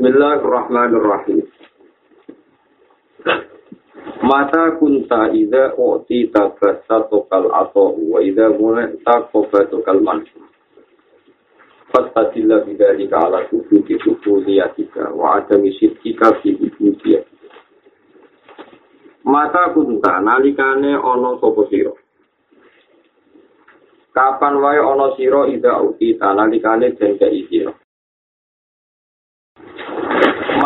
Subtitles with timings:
[0.00, 1.44] Bismillahirrahmanirrahim.
[4.24, 10.40] Mata kunta ida uti tabasa tokal atau wa ida mulai takoba tokal mansu.
[11.92, 17.52] Fastatilla bidalika ala kufuti kufuliyatika wa adami syirkika fi kufuliyatika.
[19.28, 22.00] Mata kunta nalikane ono sopo siro.
[24.16, 27.76] Kapan wae ono siro ida uti nalikane jengke siro.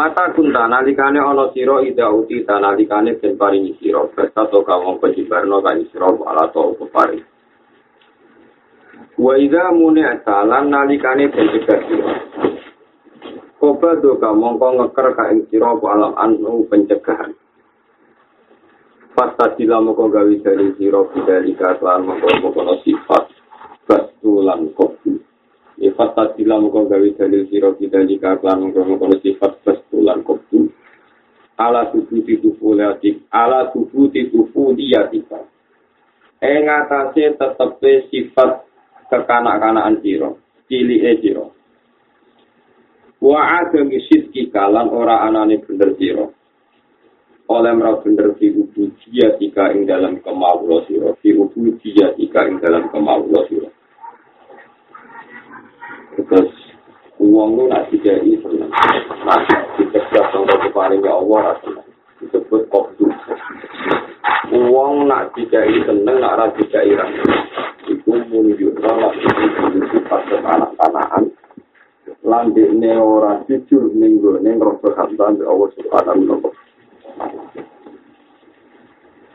[0.05, 5.65] Mata kunta nalikane ana sira ida uti nalikane den paringi sira basa to kawong pejibarno
[5.65, 7.25] kan sira ala to pepari.
[9.17, 12.13] Wa ida mune asalan nalikane den cegah sira.
[13.57, 17.33] Koba do mongko ngeker ka ing sira alam anu pencegahan.
[19.17, 23.33] Pasta sila moko gawi dari sira bidalika kelan mongko sifat
[23.89, 25.17] batulan kopi.
[25.75, 29.59] Ifat tadila muka gawe dalil siro kita jika klan mengkono sifat
[30.05, 30.69] bestulan kopi.
[31.55, 35.47] Ala tubuh titufu liatik, ala tubuh titufu diatika.
[36.43, 38.67] Eng atase tetepe sifat
[39.07, 41.55] kekanak-kanakan siro, cili e siro.
[43.23, 46.35] Wa ada misit kalan ora anane bener siro.
[47.47, 52.91] Oleh merah bener di ubu dia ing dalam kemaulah siro, di ubu dia ing dalam
[52.91, 53.71] kemaulah siro.
[56.19, 56.51] Terus
[57.23, 58.75] uang lu nak dikei seneng.
[59.25, 59.41] Nah,
[59.81, 61.81] dicegah sama keparingnya Allah rasa
[62.21, 63.09] disebut kokdu.
[64.53, 67.25] Uang nak dikei seneng, nak dikei rasa.
[67.89, 69.13] Itu menunjukkan lah
[69.89, 71.25] sifat kekanak-kanakan.
[72.21, 77.45] Landik ne ora jujur minggu ne ngerasa hamdan di Allah subhanahu wa ta'ala.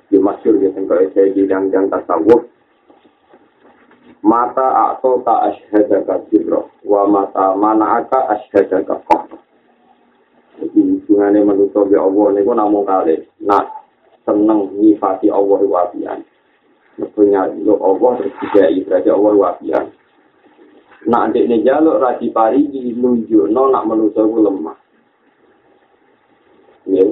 [0.09, 2.49] Di masyur ya, tengok saya bilang jangan tasawuf,
[4.25, 6.17] mata atau ta ashada ka
[6.85, 8.85] wa mata mana aka ashada
[10.59, 13.15] jadi hubungannya manusia Allah ini pun namun kali.
[13.47, 13.65] Nak
[14.27, 16.19] seneng nifati Allah wabian.
[17.15, 19.85] Punya lo Allah terus juga berarti Allah wabian.
[21.07, 24.77] Nak adik ini jaluk rasi pari nunjuk no nak manusia itu lemah.
[26.91, 27.07] Ya.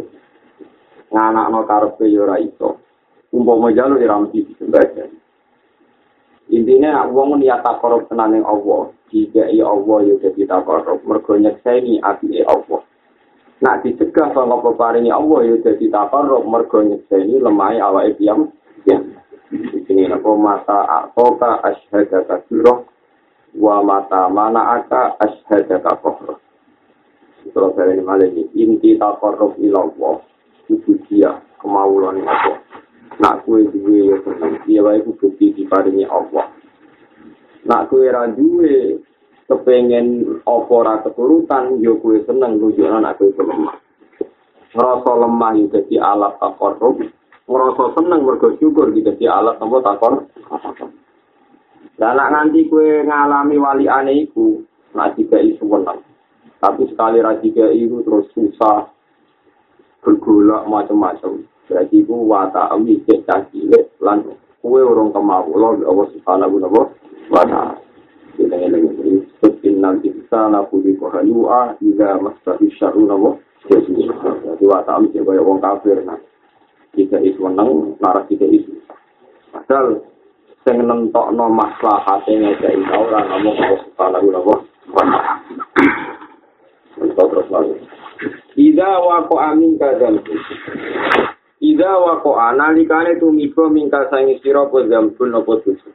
[1.07, 2.75] Nganak no karpe yora itu
[3.31, 5.07] umpama jaluk iramti sebagian
[6.47, 11.99] Intinya nak wong niat takorup tenan ning Allah, jika Allah yo dadi takorup, mergo nyekseni
[11.99, 12.86] ati Allah.
[13.57, 18.53] Nak dicegah saka peparingi Allah yo dadi takorup, mergo nyekseni lemah awake piyam.
[18.85, 19.01] Ya.
[19.87, 22.83] Ini apa mata atoka asyhadaka sirah
[23.57, 26.35] wa mata mana aka asyhadaka kohra.
[27.47, 30.15] Terus dari malah ini inti takorup ila Allah.
[30.67, 32.59] Itu dia kemauan Allah.
[33.17, 36.53] nak kue duwe ya seneng iya wae ku bukti diparingi Allah
[37.65, 39.01] nak kue ra duwe
[39.47, 43.79] kepengen apa ora keturutan yo kue seneng nunjukno nak kue lemah
[44.75, 46.99] ngerasa lemah yo dadi alat takorup
[47.47, 50.13] ngerasa seneng mergo syukur gitu dadi alat apa takor
[51.97, 54.61] Dan nanti kue ngalami wali aneh iku,
[54.93, 55.97] nak tiga isu menang.
[56.61, 57.25] Tapi sekali
[57.73, 58.85] itu terus susah,
[60.05, 61.41] bergolak macam-macam.
[61.65, 64.29] Berarti ku wata ami cek cilik lan
[64.61, 66.61] kue urung kemawulo Allah subhanahu
[67.33, 67.81] wa ta'ala.
[68.37, 68.55] Kita
[69.77, 73.39] nanti kita nabu di kohanua ida masahi syaru nabo.
[73.67, 76.17] Jadi wata ami cek kaya wong kafir nah.
[76.95, 78.73] Kita isu menang, narah kita isu.
[79.53, 80.01] Padahal
[80.65, 84.55] sing nentokno maslahate ngajak ora namung Allah subhanahu wa.
[86.97, 87.75] Terus lagi.
[88.57, 90.17] Ida wako amin kadzal.
[91.61, 95.89] Ida wa ko analikane tumiba mingkal sangi sira apa zambun apa dosa.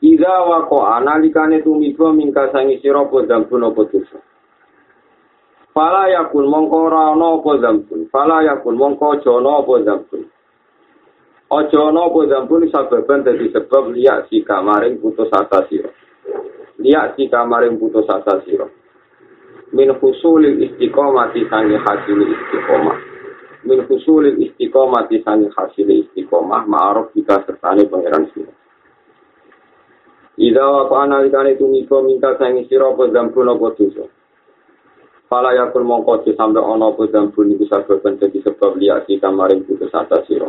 [0.00, 4.18] Ida wa ko analikane tumiba mingkal sangi sira apa zambun apa dosa.
[5.74, 8.06] Fala yakun mongko ora ana apa zambun.
[8.10, 10.22] Fala yakun mongko aja ana apa zambun.
[11.50, 15.90] Aja ana apa zambun sababan dadi sebab liya si kamaring putus asa sira.
[16.78, 18.70] Liya si kamaring putus asa sira.
[19.74, 23.18] Min husulil istiqomati sangi hasil istiqomah.
[23.68, 28.52] min husulil istiqomah di sangi hasil istiqomah ma'aruf jika sertane pangeran sira.
[30.38, 34.06] Ida wa analikane tumiba minta sangi sira apa zambun apa dosa.
[35.26, 40.22] Fala yakul mongko sampe ana apa zambun iku sababan dadi sebab liyati kamaring putus asa
[40.30, 40.46] sira.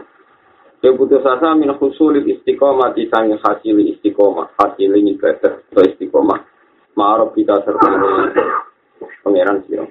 [0.86, 6.38] Ya putus asa min husulil istiqomah di sangi hasil istiqomah, hasil ibadah atau istiqomah.
[6.94, 7.97] Ma'aruf jika sertane
[9.25, 9.89] pangeran sira.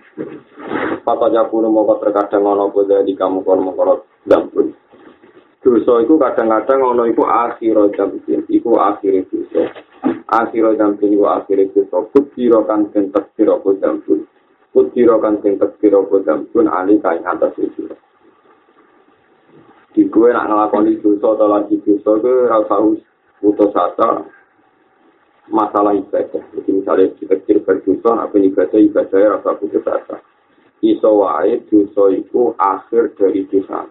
[1.02, 4.70] Papa jakunu moko terkadang ana apa di kamu kono mongko dampun.
[5.58, 9.87] Dosa iku kadang-kadang ana iku akhir jampin, iku akhir dosa.
[10.28, 12.04] Akhir jampin iku akhir dosa.
[12.12, 14.28] Kutiro kan den tektir apa jampun.
[14.76, 17.88] Kudiro kan sing tekiro kodam pun ali kain atas itu.
[19.96, 22.76] Di gue nak ngelakoni dosa atau lagi dosa ke rasa
[23.40, 24.28] putus asa
[25.48, 26.44] masalah ibadah.
[26.52, 30.16] Jadi misalnya kita kecil berdosa, apa ibadah ibadah rasa putus asa.
[30.84, 33.88] Iso wae dosa itu akhir dari dosa.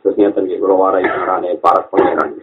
[0.00, 2.40] Terus nyata nih, kalau warai carane para pangeran.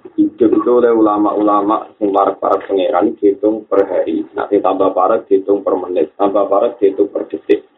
[0.00, 4.24] Hidup itu oleh ulama-ulama yang para pangeran dihitung per hari.
[4.32, 7.68] Nanti tambah para dihitung per menit, tambah para dihitung per detik.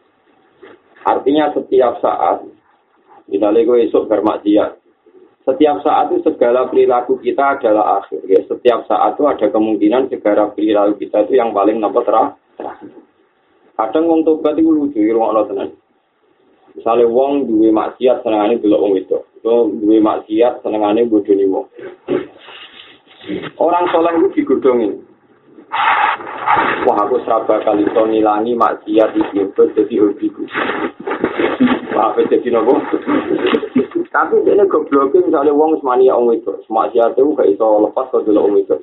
[1.03, 2.47] Artinya setiap saat,
[3.27, 4.71] misalnya gue esok bermaksiat,
[5.43, 8.23] setiap saat itu segala perilaku kita adalah akhir.
[8.31, 8.47] Ya.
[8.47, 12.95] Setiap saat itu ada kemungkinan segala perilaku kita itu yang paling nampak terakhir.
[13.75, 15.82] Kadang wong tobat lucu, tenang.
[16.73, 19.19] Misalnya wong duwe maksiat senengane delok wong itu.
[19.41, 21.69] Itu duwe maksiat senengane bodoni wong.
[23.61, 25.05] Orang soleh itu digodongin.
[26.83, 30.43] Wah aku seraba kali to ngilangi maksiat iki jadi hobiku.
[31.93, 32.81] Wah jadi nopo?
[34.13, 36.53] Tapi ini gobloknya misalnya wong semania wong itu.
[36.73, 38.77] Maksiat itu gak iso lepas ke delok wong itu.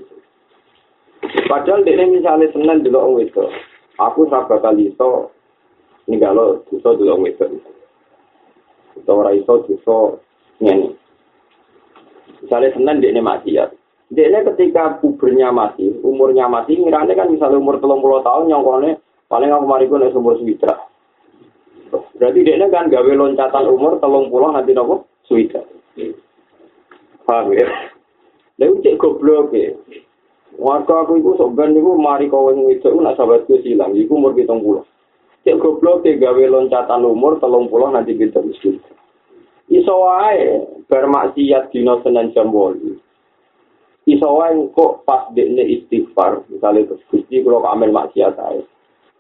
[1.50, 3.44] Padahal dia misalnya seneng delok wong itu.
[3.98, 5.34] Aku seraba kali iso
[6.06, 7.46] ninggalo dosa delok wong itu.
[9.00, 10.20] Kita ora iso dosa
[10.60, 10.94] nyanyi.
[12.44, 13.70] Misalnya Senin dia ini maksiat.
[14.10, 18.98] Dia ini ketika pubernya masih, umurnya masih, ngirane kan misalnya umur telung puluh tahun, nyongkone
[19.30, 20.76] paling aku mari gue umur switra.
[22.18, 25.62] Berarti dia ini kan gawe loncatan umur telung puluh nanti nopo switra.
[27.24, 27.70] Paham ya?
[28.58, 29.78] Lalu cek goblok ya.
[30.60, 34.60] Warga aku itu sebenarnya itu mari kau yang itu nak sahabatku silang, itu umur hitung
[34.60, 34.84] puluh.
[35.50, 38.78] Cek goblok ke gawe loncatan umur telung puluh nanti kita miskin.
[39.66, 42.94] Iso wae bermaksiat dino senen jam wolu.
[44.06, 48.62] Iso wae kok pas dekne istighfar, misalnya terus gusti kalau kamel maksiat ae.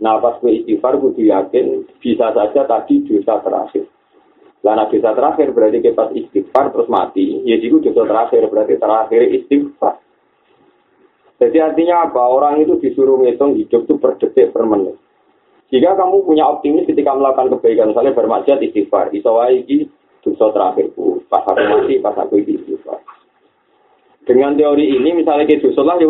[0.05, 3.89] Nah pas gue istighfar gue yakin bisa saja tadi dosa terakhir.
[4.61, 7.41] Karena dosa terakhir berarti kita istighfar terus mati.
[7.41, 9.97] Ya jadi dosa terakhir berarti terakhir istighfar.
[11.41, 12.21] Jadi artinya apa?
[12.21, 15.08] Orang itu disuruh ngitung hidup itu per detik per menit.
[15.69, 19.86] Jika kamu punya optimis ketika melakukan kebaikan, misalnya bermaksiat istighfar, iso iki
[20.25, 22.98] dosa terakhirku, pas aku mati, pas aku istighfar.
[24.25, 26.10] Dengan teori ini, misalnya ke dosa lah ya.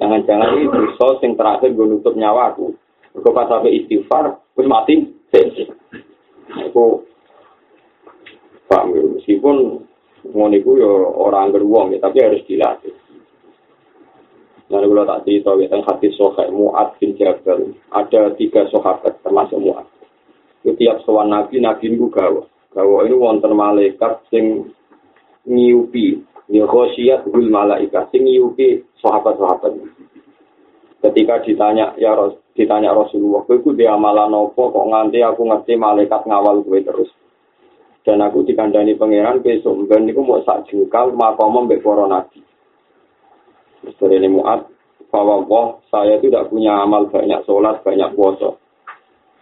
[0.00, 2.72] Jangan-jangan ini dosa yang terakhir gue nutup nyawa aku.
[3.18, 4.94] Aku pas sampai istighfar, terus mati,
[6.70, 7.06] Aku
[8.66, 9.86] paham ya, meskipun
[10.30, 12.94] ngoniku ya orang beruang ya, tapi harus dilatih.
[14.70, 17.74] Lalu kalau tak cerita tentang hati sohek Mu'ad bin Jabal.
[17.90, 19.86] Ada tiga sahabat termasuk Mu'ad.
[20.62, 22.46] Setiap sowan Nabi, Nabi itu gawa.
[22.70, 24.70] Gawa ini wonten malaikat sing
[25.50, 26.22] nyiupi.
[26.46, 29.74] Ya khosyat hul malaikat sing nyiupi sahabat-sahabat.
[31.00, 36.28] Ketika ditanya ya Ros, ditanya Rasulullah, "Kowe dia malah nopo kok nganti aku ngerti malaikat
[36.28, 37.10] ngawal gue terus?"
[38.04, 42.44] Dan aku dikandani pangeran besok ben niku mau sak jengkal makom mbek nabi.
[43.80, 44.68] Misteri ini muat,
[45.10, 48.54] bahwa saya tidak punya amal banyak sholat, banyak puasa.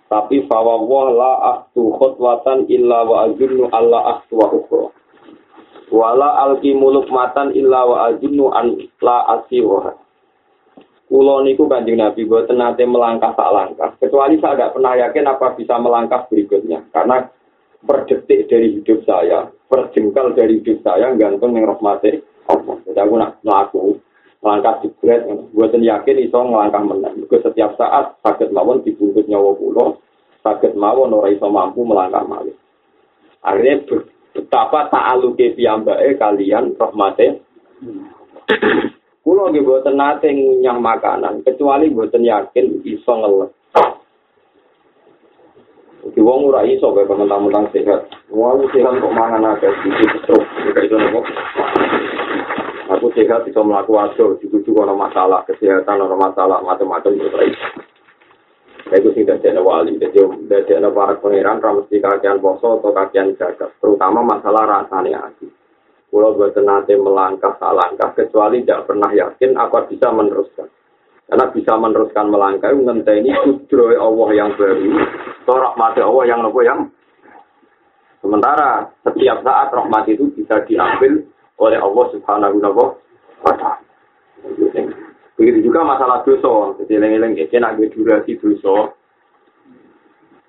[0.08, 4.88] Tapi fawwah la ahtu khutwatan illa wa azunnu alla ahtu wa ukhra.
[5.88, 9.40] Wala alki muluk matan illa wa azunnu an la.
[11.08, 13.96] Kulo niku kanjeng Nabi buat nate melangkah tak langkah.
[13.96, 16.84] Kecuali saya tidak pernah yakin apa bisa melangkah berikutnya.
[16.92, 17.24] Karena
[17.80, 22.20] per detik dari hidup saya, per jengkal dari hidup saya, gantung yang rahmati
[22.52, 22.76] Allah.
[22.84, 23.96] Jadi aku nak melaku,
[24.38, 29.98] langkah jebret buatan yakin iso ngelangkah menang juga setiap saat sakit mawon dibungkus nyawa pulau
[30.46, 32.54] sakit mawon ora iso mampu melangkah malih
[33.42, 33.82] akhirnya
[34.34, 37.42] betapa ta'aluke piyambake kalian rahmate
[39.28, 43.52] Kulo nggih boten nate nyang makanan kecuali boten yakin iso ngeles.
[46.16, 48.08] Di wong ora iso kaya mentang-mentang sehat.
[48.32, 51.20] Wong sehat kok mangan akeh iki terus kaya nopo.
[52.88, 57.54] Aku sehat bisa melakukan wajo, juga ada masalah kesehatan, ada masalah macam-macam itu baik.
[58.88, 64.24] Itu sih dari wali, jadi dari para pangeran, mesti kakian poso atau kakian jaga, terutama
[64.24, 65.52] masalah rasanya hati.
[66.08, 70.72] Kalau buat nanti melangkah langkah, kecuali tidak pernah yakin apa bisa meneruskan.
[71.28, 74.88] Karena bisa meneruskan melangkah, ini kudroy Allah yang baru,
[75.44, 76.88] atau rahmati Allah yang nopo yang
[78.18, 81.22] Sementara setiap saat rahmat itu bisa diambil
[81.58, 82.56] oleh Allah Subhanahu
[83.42, 83.82] wa taala.
[85.38, 88.90] Begitu juga masalah dosa, jadi eleng-eleng ya, nak durasi dosa.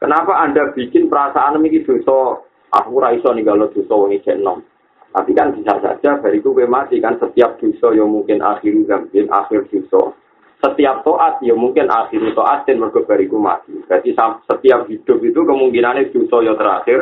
[0.02, 2.42] Kenapa Anda bikin perasaan ini dosa?
[2.74, 4.66] Aku raiso nih kalau dosa wong nom.
[5.10, 9.66] Tapi kan bisa saja bariku gue mati kan setiap dosa yang mungkin akhir gambin, akhir
[9.70, 10.14] dosa.
[10.60, 13.72] setiap toat ya mungkin akhir toatin mergo bariku mati.
[13.88, 14.12] Berarti
[14.44, 17.00] setiap hidup itu kemungkinannya dosa ya terakhir.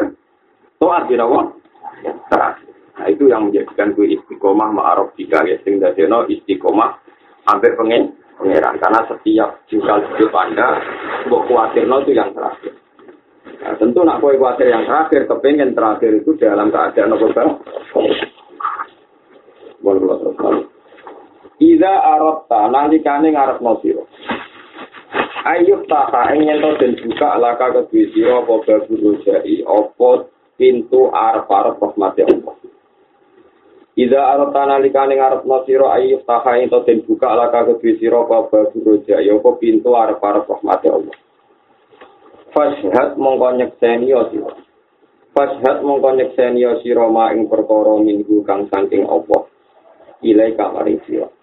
[0.77, 1.41] Toat ya apa?
[2.29, 2.76] Terakhir.
[2.97, 6.97] Nah itu yang menjadikan gue istiqomah ma'arof jika ya sing dadeno istiqomah
[7.45, 10.81] hampir pengen pengeran karena setiap jengkal hidup anda
[11.29, 12.73] buat khawatir itu yang terakhir.
[13.57, 17.49] Nah, tentu nak kue khawatir yang terakhir, kepengen terakhir itu dalam keadaan apa bang?
[17.93, 18.19] Terus
[21.57, 21.93] Iza
[22.69, 24.05] nanti kane ngarep no siro.
[25.47, 30.09] Ayub taka ingin to dan buka laka kedua siro apa babu rojai apa
[30.59, 32.56] pintu arep arep Allah.
[33.97, 37.97] Iza arota nanti kane ngarep no siro ayub taka ingin to dan buka laka kedua
[37.97, 41.17] siro apa babu rojai apa pintu arep arep rahmati Allah.
[42.53, 44.53] Fashhat mongko nyekseni yo siro.
[45.33, 49.49] Fashhat mongko nyekseni yo siro ma ing perkara minggu kang saking Allah.
[50.21, 51.33] Ilai kamaring siro.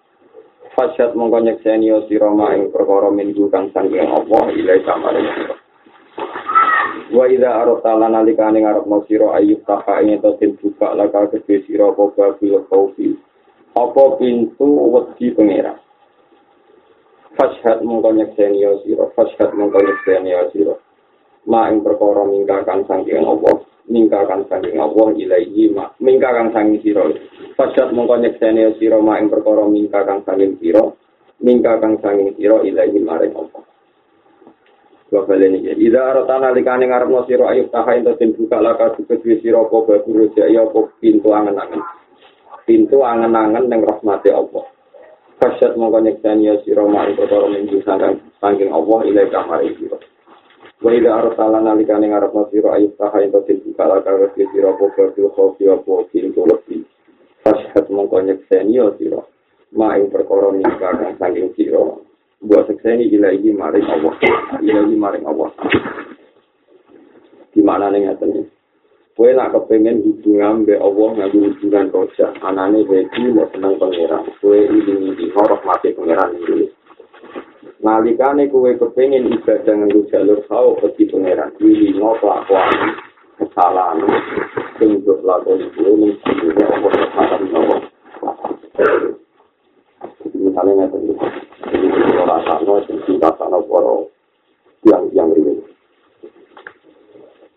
[0.75, 2.27] Fasyat mongko nyekseni yo sira
[2.59, 5.55] ing perkara minggu kang sanging Allah ilai kamare sira.
[7.15, 11.63] Wa idza arata lan alikane ngarepno sira ayub taka ing to den buka laka kedhe
[11.63, 13.15] sira apa babil khaufi.
[13.71, 15.79] Apa pintu wedi pengera.
[17.35, 20.75] Fasyat mongko nyekseni yo sira, fasyat mongko nyekseni yo sira.
[21.47, 27.05] Ma ing perkara minggu kang sanging Allah ningkakan sanging Allah ilaihi ma mingkakan sanging sira
[27.53, 30.89] fasad mongko nyekseni sira ma ing perkara mingkakan sanging sira
[31.41, 33.61] mingkakan sanging sira ilaihi maring Allah
[35.13, 39.61] Wafale ini, Ida arotana likane ngarepno sira ayub taha ento den buka laka kedue sira
[39.61, 41.77] apa baburu jaya apa pintu angen-angen.
[42.65, 44.65] Pintu angen-angen ning rahmate Allah.
[45.37, 47.85] Fasyad mongko nyekseni sira ma ing perkara minggu
[48.41, 49.97] sanging Allah ilaihi maring sira.
[50.81, 55.29] Wa ida arsala nalikane ngarepno sira ayub taha ento tin kala kala sira apa kabeh
[55.37, 56.81] khofi apa pintu lebih.
[57.45, 59.21] Fashat mongko nyekseni yo sira.
[59.69, 61.93] Ma ing perkara nikah kang saking sira.
[62.45, 64.13] Buat sekseni ilahi maring Allah.
[64.61, 65.49] Ilahi maring Allah.
[67.51, 68.45] Di mana nih ngaten
[69.15, 72.35] Kue nak kepengen hubungan be Allah ngaku hubungan roja.
[72.43, 74.27] Anane begi mau seneng pangeran.
[74.43, 76.67] Kue ini di horok mati pangeran ini.
[77.85, 82.97] nalikane kowe kepengin ibadah nganggo jalur kau peti pangeran iki ngopo kelakuan
[83.37, 84.01] kesalahan
[84.81, 87.75] kuwi ning dunya apa kesalahan nopo
[90.33, 94.09] misalnya nggak tahu sana sing cinta sana poro
[94.85, 95.61] yang yang ini.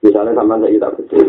[0.01, 1.27] Misalnya sama saya tidak betul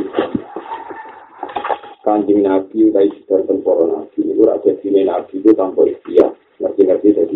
[2.05, 4.19] kanjeng nabi udah istirahat temporo nabi.
[4.24, 6.31] Itu rakyat sini nabi itu tanpa ikhtiar.
[6.59, 7.36] Ngerti-ngerti jadi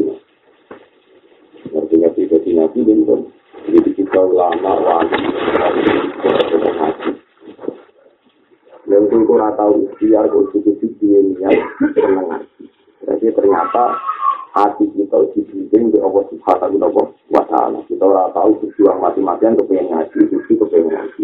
[1.72, 3.22] ngerti-ngerti jadi nabi dan pun.
[3.64, 5.24] Jadi kita ulama wali
[9.74, 11.50] usia konstitusi dunia
[11.96, 12.46] seneng
[13.04, 13.84] jadi ternyata
[14.54, 16.78] hati kita dibimbing di Allah Subhanahu
[17.34, 21.24] wa taala kita ora tahu berjuang mati-matian kepengen ngaji itu kepengen ngaji.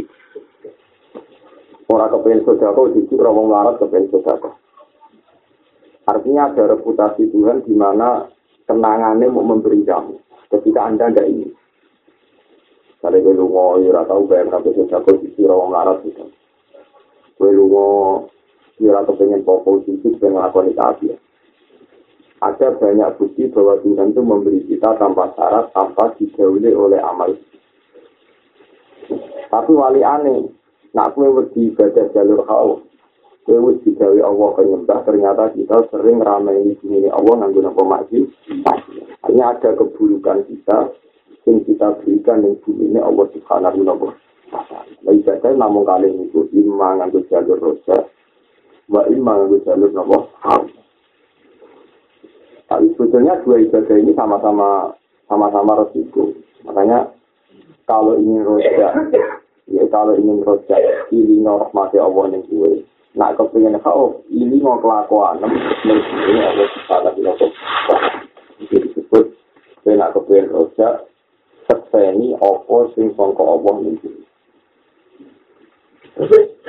[1.90, 4.58] Orang kepengen sodako justru orang melarat kepengen sodako
[6.10, 8.26] artinya ada reputasi Tuhan di mana
[8.66, 10.18] kenangannya mau memberi kamu
[10.50, 11.48] ketika anda tidak ini.
[13.00, 16.28] Kalau gue lungo, ya tahu bayar tapi saya jago di sini orang larat gitu.
[17.40, 18.28] Gue lungo,
[18.76, 21.16] ya atau pengen pokok sisi pengen ngelakuin itu
[22.40, 27.36] Ada banyak bukti bahwa Tuhan itu memberi kita tanpa syarat, tanpa dijauhi oleh amal.
[29.52, 30.48] Tapi wali aneh,
[30.96, 32.80] nak kue wedi ibadah jalur kau,
[33.44, 38.24] kue wedi gawe Allah penyembah, ternyata kita sering ramai di sini Allah nganggo nopo maji.
[39.28, 40.96] Hanya ada keburukan kita
[41.44, 44.16] yang kita berikan yang bumi ini Allah Subhanahu wa taala.
[45.04, 48.08] Nah, ibadah namun kali itu imma nganggo jalur rosa,
[48.88, 50.32] wa imma nganggo jalur nopo
[52.70, 54.94] Tapi sebetulnya dua ibadah ini sama-sama
[55.26, 56.30] sama-sama resiko.
[56.70, 57.10] Makanya
[57.90, 58.94] kalau ingin roja,
[59.66, 60.78] ya kalau ingin roja,
[61.10, 62.86] ini rahmati Allah yang gue.
[63.18, 67.10] Nah, kepengen kau ini mau kelakuan, ini Allah wa taala.
[68.62, 69.34] Jadi disebut
[69.82, 71.10] kena kepengen roja
[71.66, 74.14] sekseni opo sing sangka Allah niku.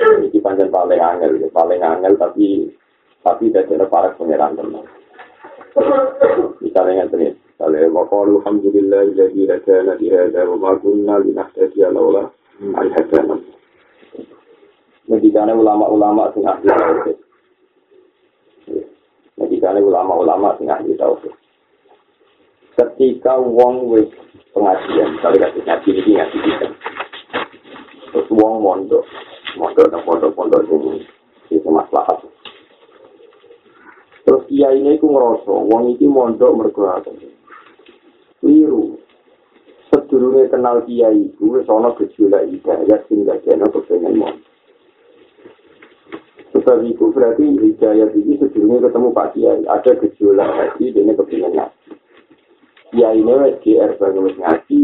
[0.01, 2.73] Ini panjang paling angel, paling angel tapi
[3.21, 4.81] tapi ada para pengeran teman.
[6.61, 12.87] Misalnya yang tadi, kalau waqalu alhamdulillah jadi hadana di hada wa kunna linahtadiya laula an
[12.91, 13.35] hadana.
[15.07, 17.17] Medikane ulama-ulama sing ahli tauhid.
[19.39, 21.33] Medikane ulama-ulama sing ahli tauhid.
[22.81, 24.09] ketika wong wis
[24.55, 26.67] pengajian kalau kasih ngaji ini ngaji kita
[28.11, 29.03] terus wong mondok
[29.59, 31.03] mondok dan pondok-pondok ini
[31.51, 32.17] itu masalah
[34.31, 37.19] terus dia ini ngerasa wong ini mondok mergulatan
[38.39, 38.95] keliru.
[39.91, 44.31] Sedurunge kenal kiai iku wis ana gejolak hidayah sing dadekno kepengen mau.
[46.55, 51.91] Sebab itu berarti hidayah ini sedurunge ketemu Pak Kiai, ada gejolak hati dene kepengen ngaji.
[52.95, 54.81] Kiai ini wis GR banget wis ngaji,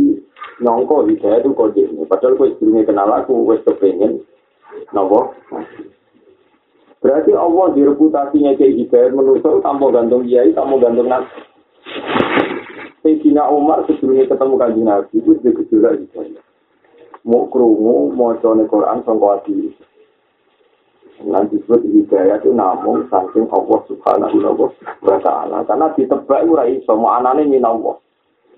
[0.60, 2.04] nyongko hidayah itu kode ini.
[2.04, 4.28] Padahal kok sedurunge kenal aku wis kepengen
[4.92, 5.40] nopo
[6.98, 11.30] Berarti Allah di reputasinya kayak hidayah menusuk tanpa gantung kiai, tanpa gantung nabi.
[13.06, 16.44] Sayyidina Umar sebelumnya ketemu kanji nabi itu dia gejolak hidayah.
[17.22, 19.76] Mau kerungu, mau cone Quran, sangka hati.
[21.28, 24.38] Nanti disebut hidayah itu namun saking Allah subhanahu
[25.06, 25.66] wa ta'ala.
[25.70, 27.98] Karena ditebak itu rai, semua anaknya ini Allah.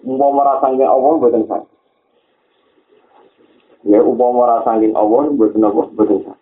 [0.07, 1.67] Mau merasangin Allah, buatan saya.
[3.83, 6.38] Ya, upah merasangin Allah, buatan Allah, buatan saya.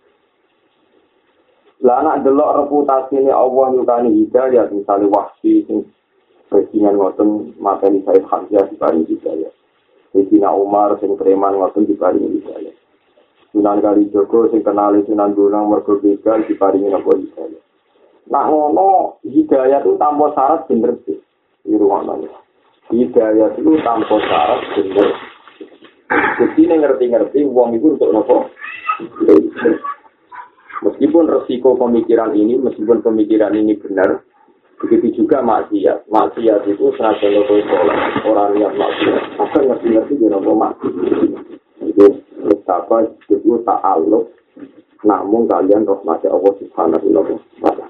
[1.85, 5.85] Lah anak delok reputasi Allah nyukani hidayah, misalnya wahsi, sing
[6.49, 9.51] presiden ngoten materi Said Hamzah di paling hidayah.
[10.15, 12.73] Sayyidina Umar sing preman ngoten di paling hidayah.
[13.53, 17.61] Sunan Kali Joko sing kenali Sunan Gunung mergo begal di paling nopo hidayah.
[18.31, 21.19] Nak ngono hidayah itu tanpa syarat bener sih.
[21.67, 22.03] Di rumah
[22.87, 25.07] Hidayah itu tanpa syarat bener.
[26.39, 28.37] Jadi ngerti-ngerti uang itu untuk nopo.
[31.17, 34.21] Meskipun resiko pemikiran ini, meskipun pemikiran ini benar,
[34.77, 36.05] begitu juga maksiat.
[36.13, 41.41] Maksiat itu senajan lo soleh, orang yang maksiat, akan ngerti-ngerti dia nopo maksiat.
[41.89, 44.29] Itu betapa itu tak aluk,
[45.01, 47.25] namun kalian rahmati Allah subhanahu wa
[47.65, 47.87] ta'ala.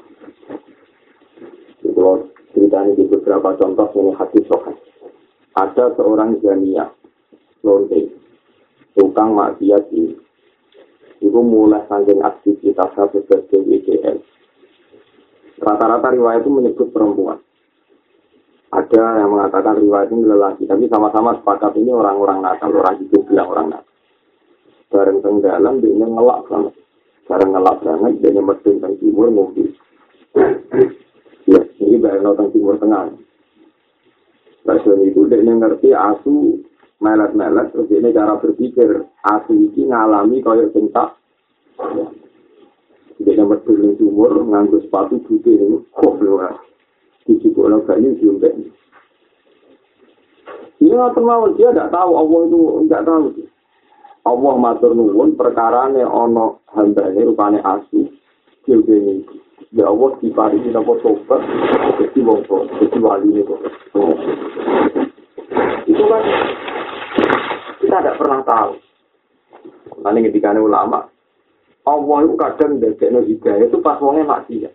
[1.83, 4.79] Kalau ceritanya di beberapa contoh ini hati sokan.
[5.51, 6.87] Ada seorang jania,
[7.59, 8.07] lonte,
[8.95, 10.26] tukang maksiat ini
[11.17, 14.17] itu mulai saking aktivitasnya sebagai WGL.
[15.57, 17.41] Rata-rata riwayat itu menyebut perempuan.
[18.67, 23.49] Ada yang mengatakan riwayat ini lelaki, tapi sama-sama sepakat ini orang-orang nakal, orang itu bilang
[23.49, 23.95] orang nakal.
[24.87, 26.73] Bareng tenggalan, dia ngelak banget.
[27.25, 29.67] Bareng ngelak banget, dia medun teng timur, mobil.
[31.51, 33.17] ya, ini bareng teng timur tengah.
[34.67, 36.59] Bahasa itu dia ngerti asu
[36.97, 41.13] melet-melet terus ini cara berpikir asli ini ngalami kaya sing tak.
[43.17, 46.53] Dia nomor turun sumur nganggur sepatu putih ini kok belum
[47.25, 48.53] di cipono kali diumpet
[50.77, 53.25] ini nggak terlalu dia tidak tahu Allah itu nggak tahu.
[54.27, 58.11] Allah matur nuwun perkara ne ono hamba ini rupane asu
[58.67, 59.25] juga ini.
[59.73, 61.41] Ya Allah di pari ini nopo sobat
[61.97, 62.45] jadi wong
[62.79, 63.43] jadi wali ini
[65.87, 66.23] itu kan
[67.97, 68.71] kita tidak pernah tahu.
[70.05, 71.09] Nanti ketika ulama,
[71.89, 74.73] Allah itu kadang no hidayah itu pas wongnya maksiat.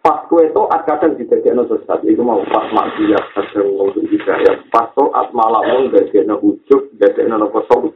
[0.00, 4.64] Pas kue toat kadang no sesat, itu mau pas maksiat kadang untuk hidayah.
[4.72, 6.82] Pas toat malah mau no ujuk,
[7.28, 7.92] no nopo som.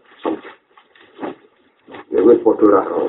[2.12, 3.08] Ya wes podo raro.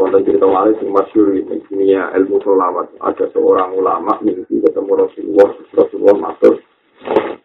[0.00, 2.88] Wonten cerita malih sing masyhur ini dunia ilmu solawat.
[3.04, 6.56] Ada seorang ulama mimpi ketemu Rasulullah, Rasulullah matur,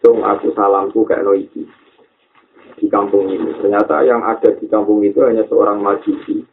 [0.06, 1.66] Dong aku salamku kayak Noiki
[2.78, 3.58] di kampung ini.
[3.58, 6.46] Ternyata yang ada di kampung itu hanya seorang majusi.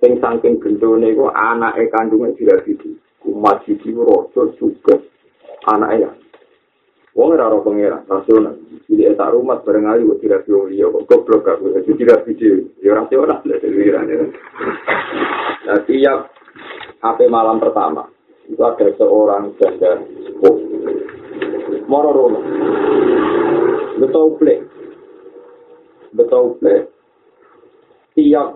[0.00, 2.96] Sing saking gendone iku anake kandungan tidak gitu.
[3.20, 4.96] Ku majusi rojo juga
[5.68, 6.16] anaknya.
[7.12, 8.56] Wong ora ora pengira, rasional.
[8.88, 11.68] Jadi tak rumah bareng ayu kok tidak wong liya kok goblok aku.
[11.68, 12.64] Jadi tidak video.
[12.80, 14.24] Ya rasional lah diliran ya.
[15.68, 16.32] Nah, tiap
[17.04, 18.13] HP malam pertama
[18.44, 20.56] itu ada seorang janda sepuh
[21.88, 22.40] moro rono.
[24.00, 24.60] Betul plek.
[26.12, 26.82] Betul plek.
[28.14, 28.48] Tiap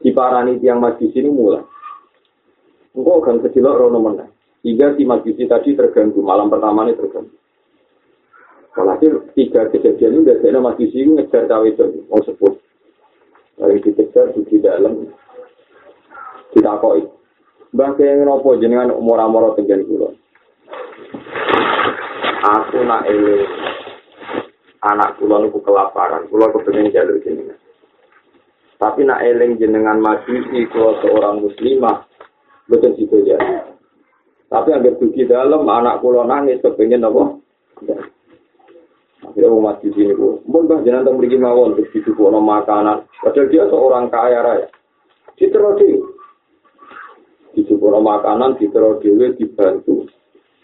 [0.00, 1.64] diparani tiang majlis ini mulai.
[2.94, 4.26] Engkau akan kecilok rono mana.
[4.60, 6.20] Hingga si majlis tadi terganggu.
[6.20, 7.34] Malam pertama ini terganggu.
[8.70, 12.06] Walhasil tiga kejadian ini biasanya majlis ini ngejar cawe itu.
[12.06, 12.54] Mau sebut.
[13.58, 15.04] Dari dikejar di dalam.
[16.54, 17.19] Ditakoi.
[17.70, 20.10] Bangke yang nopo jenengan umur-umur tinggal pulau.
[22.40, 23.46] aku nak eling
[24.82, 27.54] anak kula niku kelaparan, kula kepengin jalur jenengan.
[28.80, 32.10] Tapi nak eling jenengan majusi kula seorang muslimah,
[32.66, 33.38] betul situ ya.
[34.50, 37.38] Tapi agar dugi dalam anak kula nangis kepengin apa?
[39.30, 43.06] Akhirnya mau maju sini bu, mungkin bah jenengan tak mawon terus itu makanan.
[43.22, 44.66] Padahal dia seorang kaya raya.
[45.38, 45.78] Citra
[47.90, 50.06] dicukup makanan, citra dewi dibantu.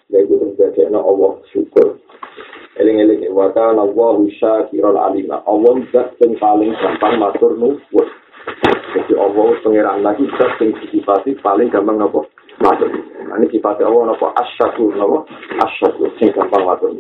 [0.07, 1.99] yaitu terjadi na Allah syukur.
[2.79, 8.07] Eling-eling wa kana Allah syakiran alima Allah zat sing paling gampang matur nuwun.
[8.95, 12.23] Jadi Allah pangeran lagi zat sing sifati paling gampang apa?
[12.63, 12.87] Matur.
[13.27, 15.27] Ini sifatnya Allah napa asyakur napa
[15.67, 16.95] asyakur sing gampang matur.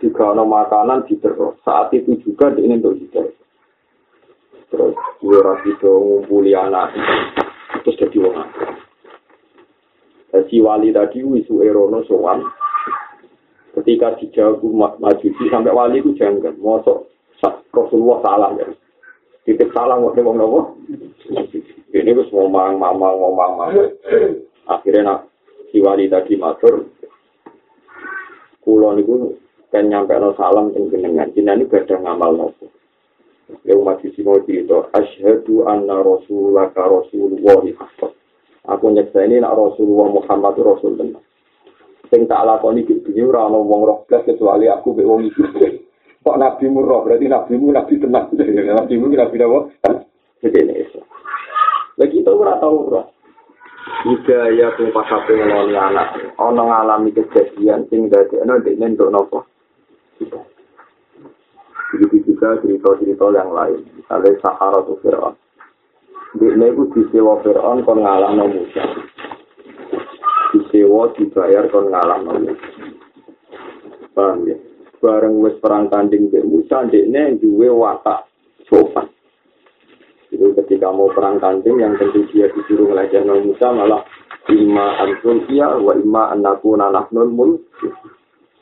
[0.00, 3.36] Jika ada makanan diterus, saat itu juga ingin untuk hidayah.
[4.70, 6.94] Terus dia rapi ngumpuli anak,
[7.82, 8.50] terus jadi orang.
[10.50, 12.42] Si wali tadi wisu erono sowan,
[13.78, 14.62] ketika dijawab
[14.98, 17.10] majusi sampai wali itu jangan, mosok
[17.70, 18.66] Rasulullah salam ya.
[19.46, 20.60] Titip salam waktu wong nopo.
[21.90, 23.70] Ini wis ngomong mamang ngomong mamang.
[24.68, 25.18] Akhirnya nak
[25.72, 26.86] si wali tadi matur.
[28.60, 29.34] Kulo niku
[29.72, 31.32] kan nyampe no salam yang jenengan.
[31.32, 32.68] Jenengan ini gak ngamal nopo.
[33.66, 34.86] Ya umat sisi mau itu.
[34.94, 37.62] Ashadu anna rasulullah ka rasulullah
[38.68, 41.24] Aku nyeksa ini nak rasulullah Muhammad rasul benar.
[42.12, 43.10] Sing tak lakoni gitu.
[43.10, 45.42] Ini orang ngomong roh kecuali aku be wong itu.
[46.24, 48.28] Kok nabi murah berarti nabi mu nabi tenang.
[48.78, 49.58] nabi mu nabi apa?
[50.44, 51.06] Jadi ini Islam.
[51.96, 53.06] Lagi kita ora tahu roh.
[54.00, 59.38] Hidayah tuh pas aku ngeloni anak, ono ngalami kejadian sing dadi ono dene untuk nopo.
[61.90, 63.80] Begitu juga cerita-cerita yang lain.
[63.98, 65.34] Misalnya Sahara tuh Fir'aun.
[66.38, 68.84] Dene itu disewa Fir'aun kon ngalang no Musa.
[70.54, 72.68] Disewa dibayar kon ngalang no Musa.
[74.14, 74.56] Paham ya?
[75.00, 78.28] Bareng wis perang tanding di Musa, dene duwe watak
[78.68, 79.08] sopan.
[80.28, 84.04] Itu ketika mau perang tanding yang tentu dia disuruh ngelajar Nabi Musa malah
[84.52, 87.52] imma antul iya wa imma anakku nanahnul mul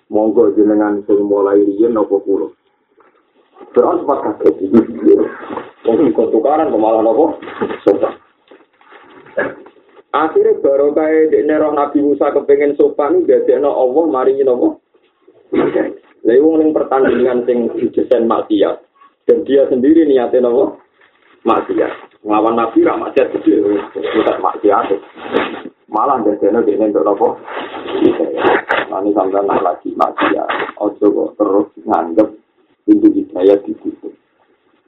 [0.09, 2.58] monggo jenengan sing mulai riyen kulo
[3.73, 4.55] Terus sempat kaget
[5.85, 7.41] Mungkin ikut tukaran kemalah nopo
[7.85, 8.15] sopan
[10.09, 14.81] Akhirnya baru kayak di nerong Nabi Musa kepengen sopan Jadi no Allah mari nopo
[16.29, 18.85] Lalu yang pertandingan sing didesain maksiat
[19.29, 20.81] dan dia sendiri niatnya nopo
[21.45, 22.25] maksiat.
[22.25, 24.89] Ngawan nabi ra maksiat gede, tidak maksiat.
[25.89, 27.29] Malah biasanya dia untuk apa?
[28.93, 30.49] Nanti sampai lagi maksiat.
[30.81, 32.29] Ojo kok terus nganggep
[32.89, 34.09] pintu hidayah di situ.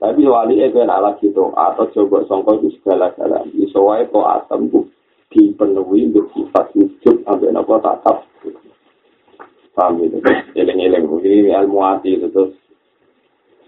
[0.01, 3.45] Tapi wali itu nak lagi doa atau coba songkol itu segala-gala.
[3.77, 4.89] Wae to atem bu
[5.29, 8.25] dipenuhi untuk sifat wujud sampai nopo tatap.
[9.77, 10.19] Paham gitu?
[10.57, 11.05] Eleng-eleng.
[11.05, 12.57] Ini ilmu hati itu terus.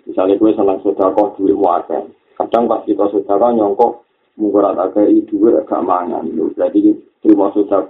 [0.08, 2.10] Misalnya gue senang kok duit muatan.
[2.42, 4.02] kadang pas kita saudara nyongkok
[4.40, 7.86] mungkin ada kayak itu gak mangan jadi terima saudara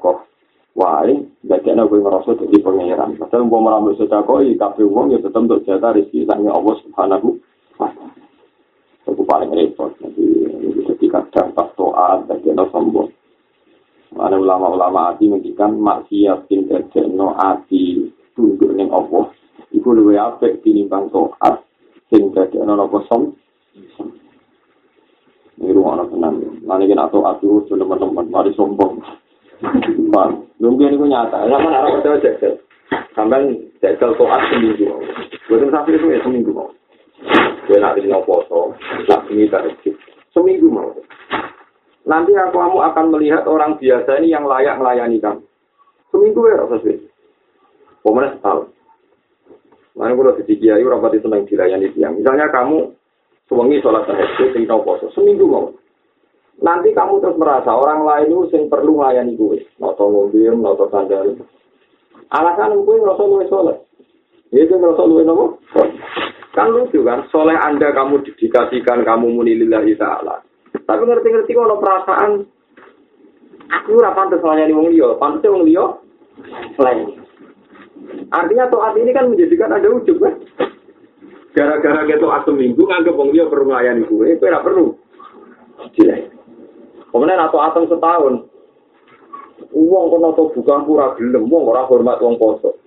[0.73, 5.21] wae jadi anak gue ngerasa jadi pangeran padahal mau merambil saudara i kafe uang ya
[5.21, 7.37] tetap untuk jatah rezeki tanya allah subhanahu
[7.77, 7.89] wa
[9.05, 10.27] itu paling repot jadi
[10.93, 13.13] ketika kadang pas doa jadi anak sombong
[14.17, 19.29] ada ulama-ulama hati mengikan maksiat tinggal jeno hati tunduk dengan allah
[19.73, 21.13] itu lebih apik tinimbang
[22.09, 23.37] sing dadi ana napa som
[25.63, 26.37] Ini rumah anak tenang.
[26.67, 28.27] Nanti kita aku sudah teman-teman.
[28.35, 28.99] Mari sombong.
[30.13, 31.47] Bang, mungkin ini nyata.
[31.47, 32.53] Sama arah kita jajal.
[33.15, 34.87] Sampai jajal toat seminggu.
[35.49, 36.69] Bukan sampai itu ya seminggu mau.
[37.71, 38.75] Gue nanti mau foto.
[39.09, 39.49] Nak ini
[40.35, 40.91] Seminggu mau.
[42.03, 45.41] Nanti aku kamu akan melihat orang biasa ini yang layak melayani kamu.
[46.11, 46.99] Seminggu ya rasa sih.
[48.03, 48.67] Pemenang setahun.
[49.95, 52.19] Mana kalau di kiai rapat itu senang dilayani tiang.
[52.19, 52.91] Misalnya kamu
[53.53, 55.69] Sewengi sholat tahajud, sing tau poso, seminggu mau.
[56.61, 59.65] Nanti kamu terus merasa orang lain itu sing perlu melayani gue.
[59.81, 61.41] Noto mobil, noto sandal.
[62.29, 63.79] Alasan gue ngerasa gue sholat.
[64.53, 65.47] Itu ngerasa gue nopo.
[66.53, 70.45] Kan lucu kan, soleh anda kamu didikasikan, kamu muni lillahi ta'ala.
[70.85, 72.45] Tapi ngerti-ngerti kalau perasaan,
[73.73, 75.97] aku ora pantes melayani wong liya, pantes wong liya
[76.77, 77.25] lain.
[78.29, 80.37] Artinya toat ini kan menjadikan ada ujub kan?
[81.57, 84.93] Gara-gara kita asem minggu nganggep wong dia perlu nglayani gue, itu perlu.
[85.97, 86.42] Jelek.
[87.13, 88.35] Kemudian atau atom setahun,
[89.77, 92.81] uang kono to buka pura gelem, uang ora hormat uang poso.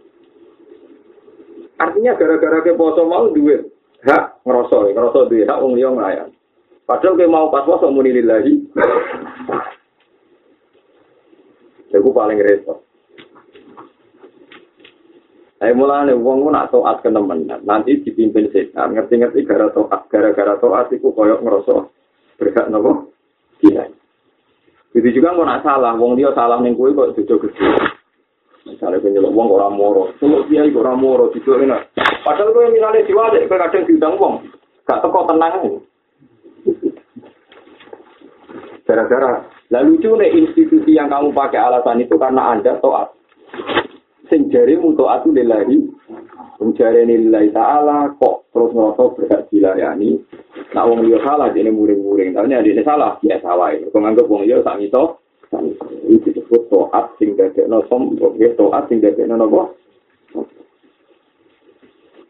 [1.77, 3.69] Artinya gara-gara ke poso mau duit,
[4.01, 6.29] hak ngerosok, ngerosok duit, hak uang dia ngelayan.
[6.89, 8.53] Padahal ke mau pas poso muni lillahi.
[11.93, 12.81] Itu paling repot.
[15.55, 20.91] Saya mulai uang pun nak toat ke nanti dipimpin setan, ngerti-ngerti gara toat, gara-gara toat
[20.91, 21.89] itu koyok ngerosok
[22.35, 23.15] berhak nopo,
[23.63, 23.89] tidak.
[24.95, 27.67] Itu juga mau nak salah, uang dia salah neng kue kok jojo gede.
[28.63, 31.91] Misalnya kue nyelok uang orang moro, semua dia itu orang moro, gitu enak.
[32.23, 34.35] Padahal kue misalnya diwajib, kue kadang diundang uang,
[34.87, 35.71] gak teko tenang ini.
[38.87, 39.43] Gara-gara,
[39.75, 43.11] lalu lucu nih institusi yang kamu pakai alasan itu karena anda toat.
[44.29, 45.77] sing jare mutu atu lillahi
[46.57, 46.69] sing
[47.53, 50.17] taala kok terus ngerasa berhak dilayani
[50.73, 54.47] nak wong liya salah dene muring-muring tapi nek dene salah ya salah kok nganggep wong
[54.47, 55.21] liya sak iso
[55.55, 58.35] Ini disebut to'at sing dadekno sombong.
[58.41, 59.77] Ya to'at sing dadekno nopo?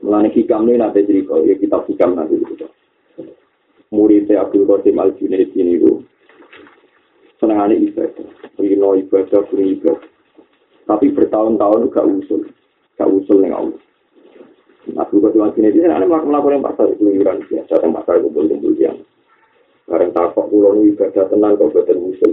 [0.06, 2.67] Mulane hikam ini nanti cerita, ya kita hikam nanti cerita.
[3.89, 6.06] Muridnya Abdul Qasim Al-Junaid ini itu
[7.41, 8.28] senangannya ibadah.
[8.62, 9.98] Rino ibadah, kuri ibadah.
[10.86, 12.45] Tapi bertahun-tahun gak usul.
[13.02, 13.82] Gak usul Allah.
[14.93, 18.98] Abdul Qasim Al-Junaid ini ada melakukan yang pasal keluyuran biasa, yang pasal kumpul-kumpul yang.
[19.89, 22.32] Karena takut pulau ibadah tenang kau betul usul.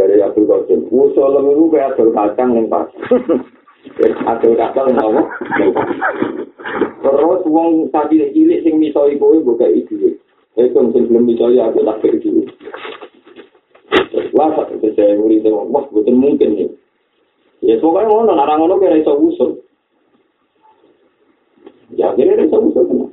[0.00, 2.96] Dari Abdul Qasim, usul itu kayak Abdul Kacang yang pasal.
[3.98, 5.26] Adil kapal mau.
[6.98, 10.18] Terus wong tadi cilik sing misoi kowe buka iki.
[10.58, 12.46] Itu sing belum misoi aku tak iki.
[14.36, 16.70] Wah, saya murid wah betul mungkin nih.
[17.58, 19.50] Ya pokoknya ngono, narang ngono kira iso usul.
[21.98, 23.10] Ya kira iso usul kan.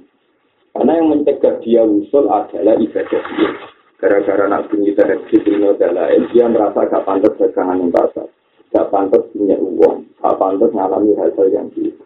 [0.78, 3.50] Karena yang mencegah dia usul adalah ibadah dia.
[3.98, 8.30] Gara-gara nak bunyi dari dunia dan lain, dia merasa gak pantas dagangan yang pasar.
[8.70, 10.06] Gak pantas punya uang.
[10.22, 11.98] Gak pantas mengalami hal-hal yang gitu.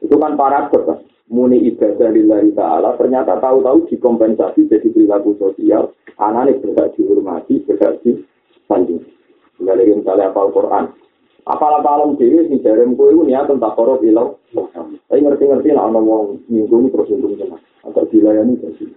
[0.00, 0.98] Itu kan paradoks kan.
[1.26, 5.90] Muni ibadah lillahi ta'ala ternyata tahu-tahu dikompensasi jadi perilaku sosial.
[6.16, 9.02] Anaknya berhak dihormati, berhak disanding.
[9.58, 10.94] Dari misalnya apal Quran.
[11.46, 14.34] Apal-apalan dewi si jarem kue itu niat tentang korup ilau.
[15.06, 17.58] Tapi ngerti-ngerti lah orang mau nyinggung terus nyinggung kena.
[17.86, 18.90] Atau dilayani jadi.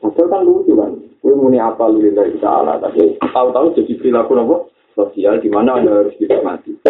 [0.00, 0.96] Padahal kan lucu kan.
[1.20, 2.80] Kue muni apal lillahi ta'ala.
[2.80, 4.56] Tapi tahu-tahu jadi perilaku nopo
[4.96, 6.80] sosial di mana anda harus dihormati.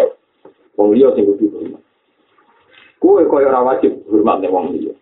[0.79, 1.83] Wong liya sing kudu hormat.
[3.03, 4.95] Kue kaya ora wajib hormat ning wong liya.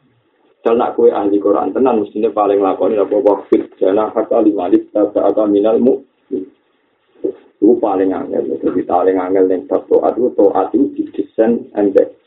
[0.65, 5.29] Dal nak kue ahli Quran tenan mestine paling lakoni apa wafid jana hatta limalit tata
[5.29, 6.01] ata minal mu.
[7.55, 12.19] Itu paling angel, jadi paling angel yang to'at itu to'at itu didesain embek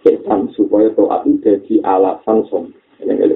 [0.00, 2.72] setan supaya to'at itu jadi alasan som.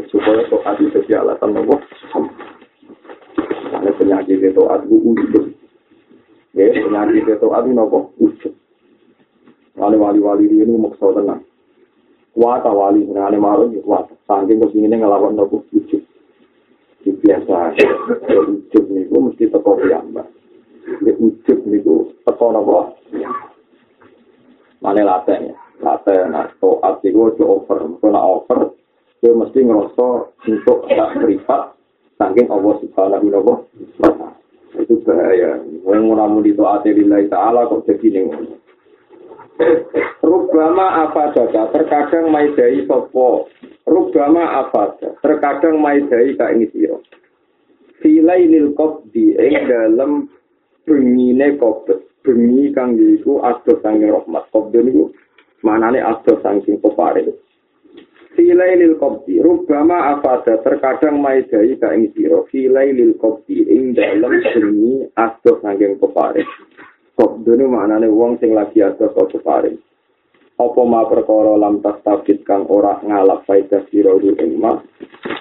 [0.08, 1.76] Supaya to'at itu jadi alasan nopo
[2.08, 2.32] som.
[3.68, 5.52] Karena penyakit itu ujung.
[6.56, 7.46] Ya, penyakit itu
[7.76, 8.56] nopo ujung.
[9.76, 11.44] Wali-wali-wali ini maksud tenang.
[12.32, 14.08] Kuata wali, ngane marun ya kuat.
[14.24, 16.00] Saking kesini ngelawan nopo ujung.
[17.04, 17.76] Di biasa,
[18.32, 20.32] ujung itu mesti teko piyambak.
[20.86, 22.94] Di ujung itu teko nopo.
[24.78, 25.56] Mana laten ya?
[25.82, 27.84] Laten, nah, to'at itu itu over.
[28.00, 28.72] Kalau over,
[29.18, 30.08] itu mesti ngerasa
[30.46, 31.62] untuk tak privat.
[32.16, 33.60] Saking Allah subhanahu wa
[34.00, 34.28] ta'ala.
[34.78, 35.60] Itu bahaya.
[35.60, 38.56] Yang nguramu di to'at lillahi ta'ala kok jadi nih.
[40.20, 43.48] Rubama apa saja, terkadang maidai sopo.
[43.88, 47.00] Rubama apa saja, terkadang maidai ka ini siro.
[48.04, 48.76] Silai lil
[49.08, 50.28] di ing dalam
[50.86, 52.06] bengine kopet.
[52.22, 54.50] Bengi kang yiku asdo sanging rahmat.
[54.50, 55.14] Kopde niku
[55.62, 57.22] manane asdo sanging pepare.
[58.34, 62.44] Silai lil di, rubama saja, terkadang maidai ka ini siro.
[62.50, 63.14] Silai lil
[63.46, 66.42] di ing dalam bengi asdo sanging pepare.
[67.16, 69.80] Sobdone maknane wong sing lagi ada kok keparing.
[70.60, 74.76] Apa ma perkara lam tas tabit kang ora ngalap faedah sira ing ma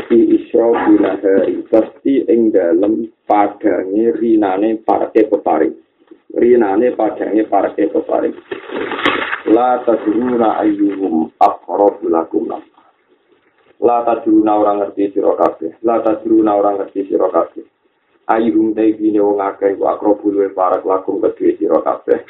[0.08, 5.75] di isra binahari pasti ing dalem padange rinane parke peparing.
[6.33, 8.35] Rinane padange parke peparing.
[9.51, 12.49] La tadruna ayyuhum aqrabu lakum
[13.81, 15.83] La tadruna orang ngerti sira kabeh.
[15.83, 17.75] La tadruna orang ngerti sira kabeh.
[18.27, 22.25] ayuhum te bine wong akeh ku akrobu luwe para lakum kedue sira kabeh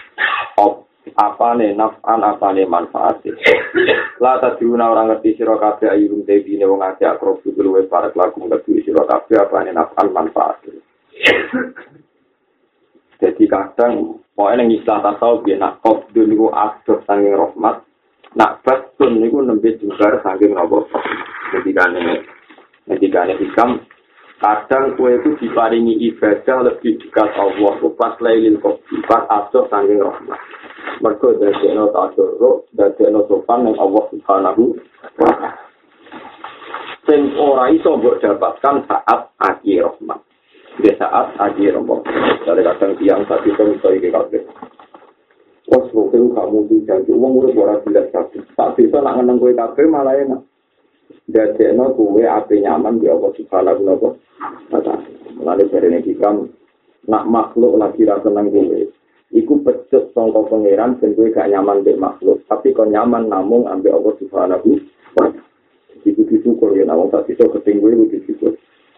[0.60, 0.84] op
[1.16, 3.24] apane naf'an apane manfaat
[4.20, 8.52] la tadruna ora ngerti sira kabeh ayuhum te bine wong akeh akrobu luwe para lakum
[8.52, 10.60] kedue sira kabeh apane naf'an manfaat
[13.22, 17.84] jadi kadang pokoknya yang istilah tasawuf ya nak kobdun itu asur sanging rahmat.
[18.36, 20.92] Nak batun itu nembe juga sanging nopo
[21.56, 22.20] ketika ini
[22.92, 23.80] ketika ini hikam.
[24.36, 27.80] Kadang kue itu diparingi ibadah lebih dekat Allah.
[27.96, 30.40] Pas lailin kopi pas asur sanging rahmat.
[31.00, 34.64] Mereka dari no tasoro dari no sopan yang Allah subhanahu
[35.16, 35.52] wa ta'ala.
[37.08, 40.20] Sing ora iso mbok dapatkan saat akhir rahmat
[40.76, 42.04] di saat akhir rahmat
[42.44, 44.44] dari kadang tiang satu itu iso iki kabeh
[45.66, 48.38] Wes kok kamu janji uang urip ora jelas kabeh.
[48.54, 50.46] Tak bisa nak ngeneng kowe kabeh malah enak.
[51.26, 54.14] Dadekno kowe ape nyaman di Allah subhanahu wa
[54.70, 55.02] ta'ala.
[55.42, 56.54] Mulane jarene hikam
[57.10, 58.82] nak makhluk lagi ra seneng kowe.
[59.34, 63.90] Iku pecut sangka pangeran ben kowe gak nyaman di makhluk, tapi kok nyaman namung ambek
[63.90, 64.70] Allah subhanahu
[65.18, 65.42] wa ta'ala.
[66.06, 68.54] Iku disyukur ya nawang tak bisa ketinggu itu disyukur.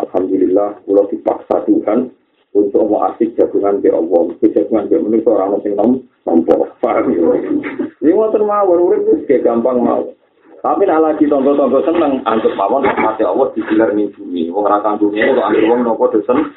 [0.07, 2.15] Alhamdulillah, kalau dipaksa Tuhan
[2.55, 4.33] untuk mau asik jagungan ke Allah.
[4.39, 5.91] Itu jagungan ke orang yang nom.
[6.23, 7.23] Paham ya?
[8.03, 10.07] Ini itu gampang mau.
[10.57, 14.49] Tapi nak lagi tonton-tonton seneng, antuk mawon mati Allah digilar ning bumi.
[14.49, 16.49] Wong ra bumi kok anggere wong nopo dosen.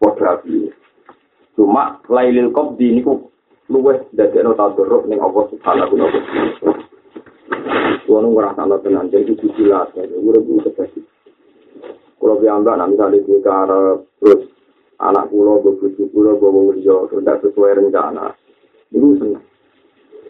[0.00, 0.40] padha.
[1.54, 3.28] Cuma lailil qabdi niku
[3.68, 6.72] luweh dadekno tadarruk ning Allah Subhanahu wa taala.
[8.08, 9.30] Kulo ngrasakno tenan jadi
[9.60, 9.86] ya
[10.18, 10.70] urip kudu
[12.22, 12.38] terus.
[12.38, 14.46] Kulo piambak nek misale kuwi karo terus
[15.02, 18.30] anak kulo bojo kulo bawa liya tidak sesuai rencana.
[18.94, 19.42] Iku seneng.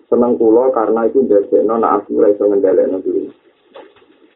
[0.09, 2.99] Seneng kulo karena itu dadekno nek aku ora iso ngendhalekno.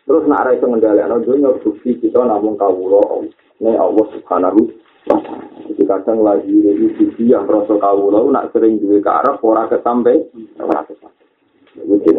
[0.05, 3.25] Terus nek ora iso ngendhalekno dunya bukti kita namung kawula
[3.65, 4.63] nek Allah Subhanahu.
[5.67, 10.29] Jadi kadang lagi ini sisi yang rasa kawula nak sering duwe karep ora kesampe
[10.61, 11.25] ora kesampe.
[11.77, 12.13] Jadi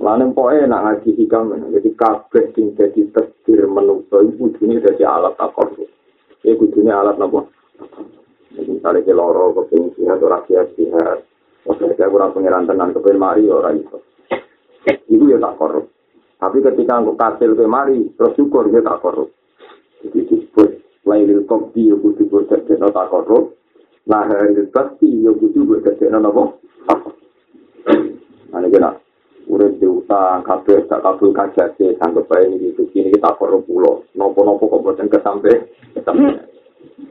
[0.00, 5.36] Lalu pokoknya nak ngaji hikam, jadi kabeh sing jadi tesir menungso itu kudune jadi alat
[5.36, 5.68] takor.
[6.40, 7.44] Ya kudune alat apa?
[8.56, 11.24] Misalnya ke loro, keping sihat, orang sihat, sihat.
[11.68, 13.98] Oke, saya kurang pengiran tenan keping mari, orang itu.
[15.12, 15.86] Itu ya takor.
[16.40, 19.30] Tapi ketika aku kasil ke mari, terus syukur ya takor.
[20.02, 20.70] Jadi disebut,
[21.06, 23.54] lain kopi ya kudu buat jadi takor.
[24.02, 26.42] Hari pasti ya kudu jadi apa?
[28.52, 29.01] Nah, ini kena.
[29.50, 34.06] Urip diutang kabeh tak kabul kajak sih bae iki iki kini kita perlu pulo.
[34.14, 35.72] Nopo-nopo kok boten kesampe?
[35.96, 36.46] Kesampe.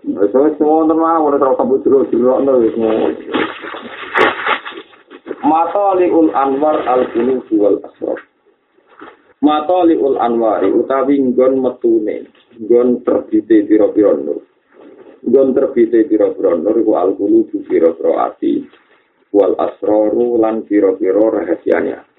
[0.08, 2.76] Wis wis semua mah ora terus kabul jero jero ono wis
[5.42, 8.20] Mataliul Anwar al-Qulub wal Asrar.
[9.42, 12.30] Mataliul Anwar utawi nggon metune
[12.62, 14.46] nggon terbite pira-pira nur.
[15.26, 18.64] Nggon terbite pira-pira nur iku al-Qulub pira-pira ati
[19.34, 22.11] wal asraru lan pira-pira rahasianya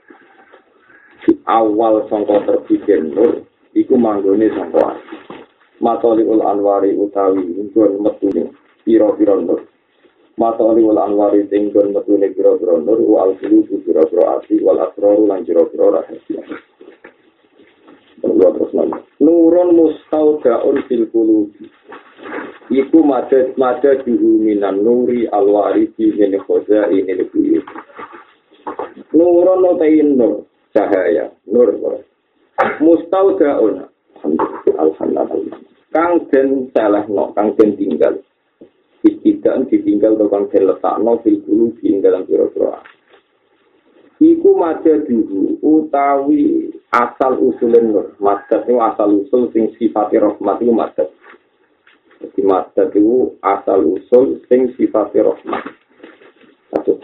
[1.46, 5.16] awal sangka terbikin nur iku manggone sangka ati
[5.82, 8.54] matoliul anwari utawi ingkun metune
[8.86, 9.66] pira-pira nur.
[10.38, 15.98] Matoliul anwari ingkun metune pira-pira nur wa al qulubu pira-pira ati wal asraru lan pira-pira
[15.98, 16.42] rahasia.
[19.18, 21.66] Nurun mustaudaun fil qulubi.
[22.70, 27.66] Iku madad madad minan nuri alwarisi min khazain al-buyut
[29.12, 31.30] Nurun utain nur cahaya.
[31.46, 31.76] Nur
[32.80, 33.86] mustaudaun
[34.22, 35.60] alhamdulillah
[35.92, 38.18] kang den salah no kang den tinggal.
[39.02, 42.82] Tidak ditinggal atau kang den letak no fil bulu di dalam piro-piro
[44.22, 48.06] iku maca dulu utawi asal usulin nur.
[48.22, 51.08] Madat itu asal usul sing sifatnya rahmat itu madat
[52.22, 55.64] jadi madat itu asal usul sing sifatnya rahmat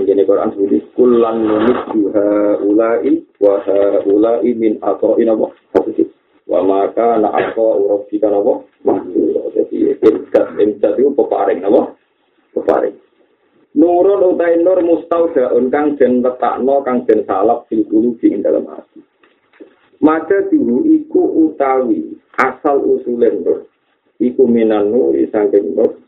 [0.09, 3.13] Begini Quran sebut kulan nulis juha ulai
[3.45, 3.61] wa
[4.09, 5.53] ulai min atau inabo
[6.49, 8.65] wa maka na atau uruf kita nabo
[9.53, 11.93] jadi imcat imcat itu peparing nabo
[12.57, 12.97] peparing
[13.77, 19.05] Nurun utai nur mustaudaun kang den letakno kang den salap fil qulubi dalam hati.
[20.01, 23.69] Maka dulu iku utawi asal usulen nur.
[24.17, 26.01] Iku minan nur sangking nur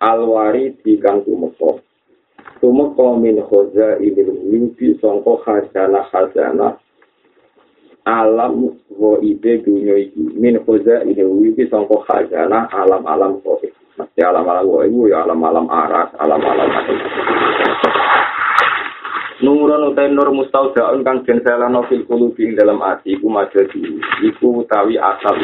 [0.00, 1.67] alwari di kang tumeka
[2.60, 6.78] tumeka min khoza ilil mimpi sangka khazana khazana
[8.08, 10.38] alam wa ibe dunya iki.
[10.38, 13.62] Min khoza ilil mimpi sangka khazana alam alam kok
[13.98, 16.70] mesti alam alam wa ibu ya alam alam aras alam alam
[19.38, 24.02] Nurun utai nur mustaudaun kang den selano fil kulubi dalam ati iku majadi.
[24.26, 25.38] Iku utawi asal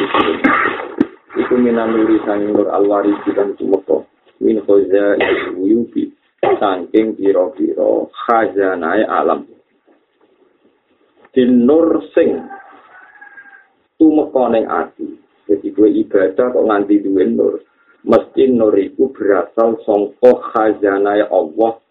[1.35, 4.03] iku minan nuri sang nur alwari dan tumeka
[4.39, 6.14] min khoza ilil mimpi
[6.59, 9.47] saking pira-pira khazanae alam.
[11.33, 12.45] Dinur sing
[13.97, 15.07] tumeka ning ati.
[15.45, 17.61] Jadi gue ibadah kok nganti duwe nur.
[18.05, 21.81] Mesti nur iku berasal saka khazanae Allah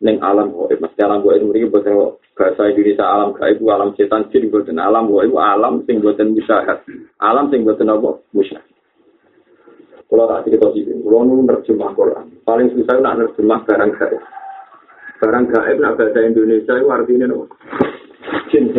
[0.00, 0.80] ning alam gaib.
[0.80, 5.36] Mesti alam gaib mriki boten bahasa Indonesia alam gaib alam setan jin boten alam gaib
[5.36, 6.80] alam sing boten musyahad.
[7.20, 8.69] Alam sing boten apa musyahad.
[10.10, 14.18] Kalau tak cerita sih, kalau nu nerjemah Quran, paling susah nak nerjemah barang gaib.
[15.22, 17.46] Barang gaib nak bahasa Indonesia itu artinya no.
[18.50, 18.74] Jin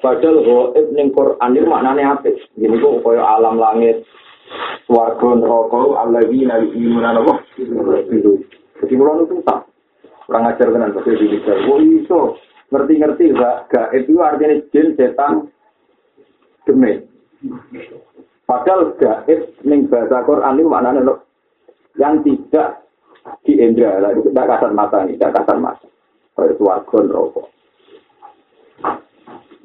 [0.00, 2.32] Padahal gaib ning Quran itu maknanya apa?
[2.56, 4.00] Ini kok kaya alam langit,
[4.88, 7.34] warga neraka, alladzina yu'minuna apa?
[8.80, 9.68] Jadi kalau nu susah.
[10.24, 11.52] Kurang ajar tenan bahasa Indonesia.
[11.68, 12.20] Oh iso
[12.72, 13.36] ngerti-ngerti
[13.68, 15.52] gaib itu artinya jin, setan,
[16.64, 17.04] demit.
[18.50, 21.22] Padahal gaib ning bahasa Quran itu maknanya loh,
[21.94, 22.82] yang tidak
[23.46, 25.86] di indra, itu tidak kasar mata ini, tidak kasar mata.
[26.34, 27.46] Kayak suarga rokok.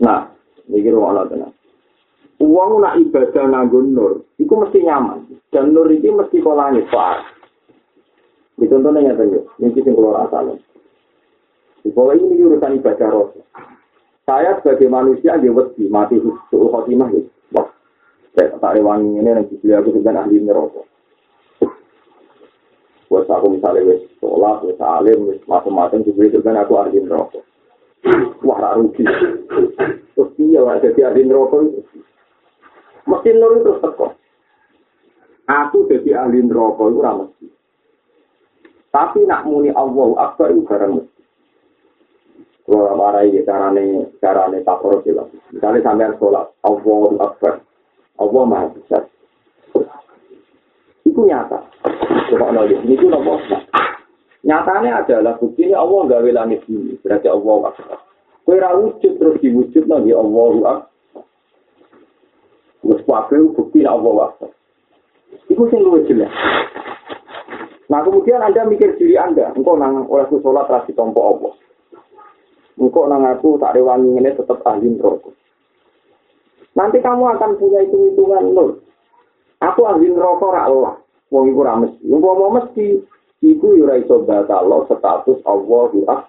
[0.06, 0.30] Nah,
[0.70, 1.54] ini kira Allah tenang.
[2.46, 5.34] Uang nak ibadah nganggo nur, itu mesti nyaman.
[5.50, 7.26] Dan nur itu mesti kolanya far.
[8.54, 10.62] Di contohnya yang tadi, ini sing keluar asal.
[11.90, 13.34] Bawah ini urusan ibadah roh.
[14.30, 16.22] Saya sebagai manusia dia wedi mati
[16.54, 17.35] suhu khotimah gitu.
[18.36, 20.84] Saya tak rewangi ini yang dibeli aku dengan ahli neraka.
[23.08, 27.40] Wes aku misalnya wes sholat, wes alim, wes macam-macam juga itu aku ahli neraka.
[28.44, 29.08] Wah, tak rugi.
[30.14, 31.80] Terus iya lah jadi ahli neraka itu.
[33.08, 34.08] Mesti nur itu teko.
[35.48, 37.30] Aku jadi ahli neraka itu ramah
[38.92, 41.22] Tapi nak muni Allah Akbar itu barang mesti.
[42.68, 45.24] Kalau marai carane carane takor sila.
[45.56, 47.64] Misalnya sampean sholat Allah Akbar.
[48.16, 49.04] Allah Maha Besar.
[51.06, 51.60] Itu nyata.
[52.32, 52.80] Coba nolih.
[52.84, 53.40] Ini itu nopo.
[54.46, 56.98] Nyatanya adalah bukti ini Allah gawe langit ini.
[57.02, 58.00] Berarti Allah Akbar.
[58.46, 60.78] Kue wujud terus diwujud lagi Allah Akbar.
[62.86, 64.52] Terus wakil bukti Allah Akbar.
[65.50, 66.34] Itu sing luwih jelas.
[67.86, 71.54] Nah kemudian Anda mikir diri Anda, engkau nang oleh sholat rasi tompo Allah.
[72.82, 75.30] Engkau nang aku tak rewangi ini tetap ahli neraka.
[76.76, 78.84] Nanti kamu akan punya hitung-hitungan nol.
[79.64, 80.94] Aku ahli neraka ra Allah.
[81.32, 82.04] Wong iku ra mesti.
[82.04, 83.00] Wong mau mesti
[83.40, 86.28] iku yo ra iso status Allahu Akbar.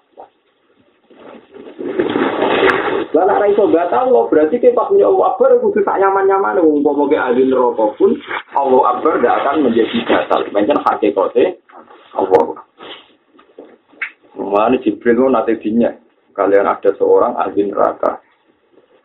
[3.11, 7.11] Lah nek ra iso berarti ke pas punya Allah Akbar kudu tak nyaman-nyaman wong mau
[7.11, 8.15] ke ahli neraka pun
[8.55, 10.41] Allah Akbar tidak akan menjadi batal.
[10.47, 11.43] Pancen hakikate
[12.15, 12.63] Allah.
[14.39, 15.91] Mana Jibril nanti dinya
[16.31, 18.23] kalian ada seorang ahli neraka.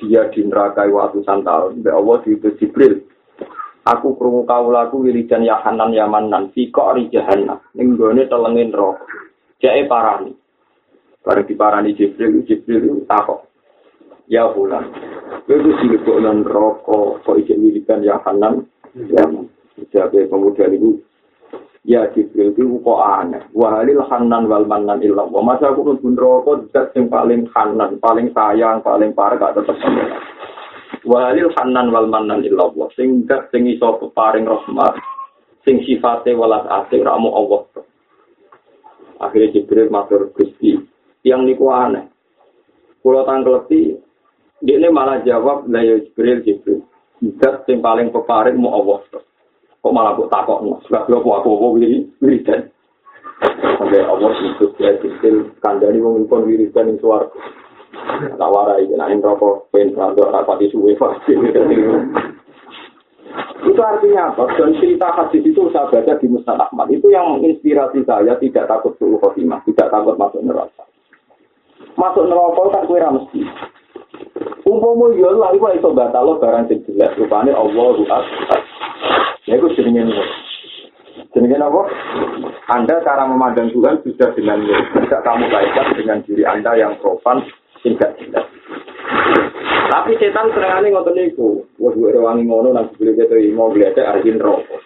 [0.02, 1.78] Dia di neraka ratusan tahun.
[1.78, 3.06] Mbak Allah itu Jibril.
[3.86, 9.06] Aku krungu kaulaku wiridan ya hanan ya manan kok ri ning gone telengin neraka.
[9.62, 10.34] Jae parani.
[11.22, 13.46] Bareng diparani Jibril, Jibril takok.
[14.26, 14.50] Ya.
[14.50, 19.22] Kowe wis dilebok nang neraka kok iki wiridan ya hanan ya.
[19.90, 20.98] Jadi kemudian itu
[21.82, 23.42] Ya Jibril itu kok aneh.
[23.50, 25.26] Wahalil hanan wal manan ilah.
[25.26, 29.74] Wa masa aku pun rokok zat yang paling hanan, paling sayang, paling parah gak tetap.
[31.02, 32.70] Wahalil hanan wal manan ilah.
[32.94, 34.94] Sing zat sing iso paring rahmat.
[35.66, 37.66] Sing sifatnya walas asing ramu Allah.
[39.18, 40.78] Akhirnya Jibril matur Gusti.
[41.26, 42.06] Yang niku aneh.
[43.02, 43.98] Kulo tangkleti,
[44.62, 46.86] dia malah jawab, lah ya Jibril, Jibril.
[47.42, 49.02] Zat sing paling peparing mu Allah.
[49.82, 52.70] Kok malah kok takok no sebab lo aku wiri wiridan
[53.74, 57.26] sampai Allah itu ya kecil kandani wong pun wiridan ing suar
[58.38, 61.34] tak warai nek ing rokok pen rada rapati suwe pasti
[63.62, 64.44] itu artinya apa?
[64.58, 66.90] Dan cerita hadis itu saya baca di Musnad Ahmad.
[66.92, 70.84] Itu yang menginspirasi saya tidak takut suruh khotimah, tidak takut masuk neraka.
[71.96, 73.40] Masuk neraka tak kira mesti.
[74.66, 77.16] Umpamu ya lah, itu iso batal barang sing jelas.
[77.16, 78.24] Rupanya Allah ru'at.
[79.52, 80.24] Ya itu jenenge niku.
[81.36, 81.82] Jenenge apa?
[82.72, 87.44] Anda cara memandang Tuhan sudah dengan tidak kamu kaitkan dengan diri Anda yang profan
[87.84, 88.48] tidak jelas.
[89.92, 91.68] Tapi setan seringane ngoten niku.
[91.76, 94.80] Wes gue rewangi ngono nang dibeli keto mau gledek arjin rokok.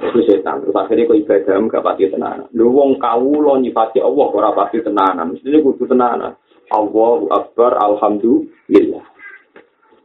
[0.00, 0.64] Itu setan.
[0.64, 2.48] Terus akhirnya kok ibadah gak pati tenanan.
[2.56, 5.36] Lu wong kawula nyifati Allah ora pati tenanan.
[5.36, 6.40] Mesti kudu tenanan.
[6.72, 9.04] Allahu Akbar, Alhamdulillah.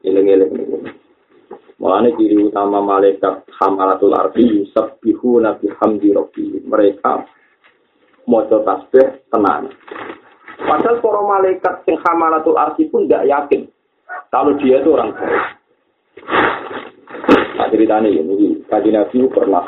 [0.04, 0.52] Eleng-eleng.
[1.84, 6.64] Mulane ciri utama malaikat hamalatul ardi yusabbihu nabi hamdi rabbi.
[6.64, 7.12] Mereka
[8.24, 9.68] maca tasbih tenang.
[10.64, 13.68] Padahal para malaikat yang hamalatul ardi pun tidak yakin
[14.32, 15.44] kalau dia itu orang baik.
[17.54, 19.62] Nah, ceritanya ini, kaji Nabi pernah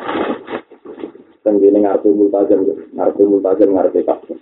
[1.46, 2.66] tenggine ngarep multazam,
[2.98, 4.38] ngarep multazam ngarep kabeh.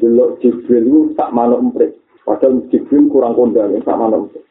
[0.00, 1.94] Delok Jibril tak manuk emprit.
[2.26, 4.45] Padahal Jibril kurang kondang, tak manuk emprit.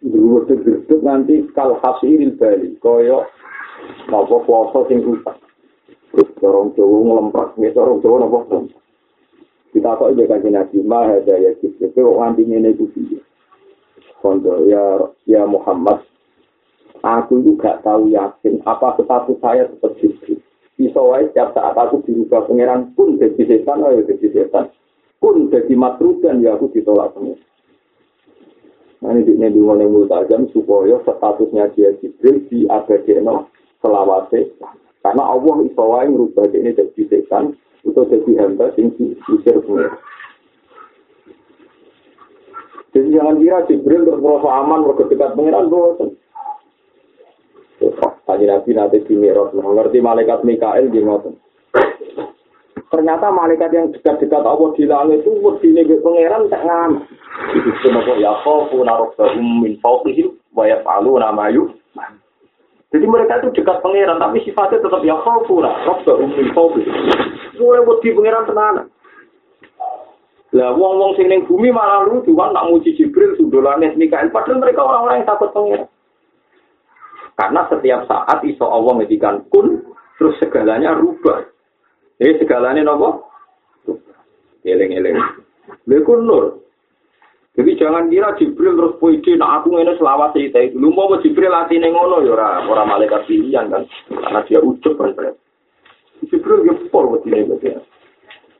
[0.00, 2.72] Geruduk-geruduk nanti kal hasiril bali.
[2.80, 3.28] Kaya
[4.08, 5.36] napa kuasa sing rusak.
[6.10, 7.48] Terus dorong Jawa ngelemprak.
[7.60, 8.80] Ini dorong Jawa ngelemprak.
[9.70, 10.76] Kita kok ibu kaji nabi.
[10.82, 11.92] Maha daya kita.
[11.92, 13.20] Kau nganti ini itu dia.
[14.24, 16.04] Kondo ya, ya Muhammad.
[17.00, 20.34] Aku itu gak tahu yakin apa status saya seperti itu.
[20.76, 24.68] Bisa wae setiap saat aku dirubah pangeran pun jadi setan, ayo jadi setan.
[25.16, 27.49] Pun jadi matrudan ya aku ditolak pangeran.
[29.00, 33.48] Ini dua yang multajam supaya statusnya dia Jibril di abadino
[33.80, 34.52] selawase.
[35.00, 39.96] Karena Allah iso wae ngrubah ini jadi setan atau jadi hamba sing diusir pengira.
[42.92, 46.10] Jadi jangan kira Jibril terus aman, merasa dekat pengiran, bosan.
[48.28, 51.34] Tadi Nabi nanti di Mirot, mengerti malaikat Mikael di ngoten.
[52.90, 57.06] Ternyata malaikat yang dekat-dekat Allah di langit itu wedine pangeran tak ngamak.
[57.54, 61.46] Itu semua ya khofu narobbahum min fawqihim wa yaf'aluna ma
[62.90, 66.90] Jadi mereka itu dekat pangeran tapi sifatnya tetap ya khofu narobbahum min fawqihim.
[67.62, 68.86] Mulai wedi pangeran tenanan.
[70.50, 75.22] Lah wong-wong sing bumi malah lucu kan nak muji Jibril sundolane Mikael padahal mereka orang-orang
[75.22, 75.86] yang takut pangeran.
[77.38, 79.78] Karena setiap saat iso Allah ngedikan kun
[80.18, 81.59] terus segalanya rubah.
[82.20, 83.32] Jadi segalanya nopo?
[84.60, 85.16] Eleng-eleng.
[85.88, 86.60] Lha nur.
[87.56, 90.76] Jadi jangan kira Jibril terus puisi, nah aku ini selawat itu.
[90.78, 95.34] Lu mau Jibril latih ngono ya ora, ora malaikat pilihan kan, karena dia ujuk kan
[96.30, 97.74] Jibril ya pol buat ini berarti.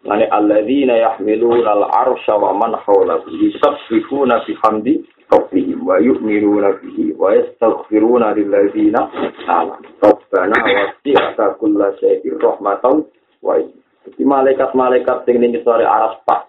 [0.09, 8.33] Lani alladzina yahmiluna al-arsha wa man hawlahu yusabbihuna bihamdi rabbihim wa yu'minuna bihi wa yastaghfiruna
[8.33, 9.07] lilladzina
[9.45, 9.87] amanu.
[10.01, 13.05] Rabbana wasi'ta kulla shay'in rahmatan
[13.41, 13.57] wa
[14.01, 16.49] Jadi malaikat-malaikat sing ning sore aras pak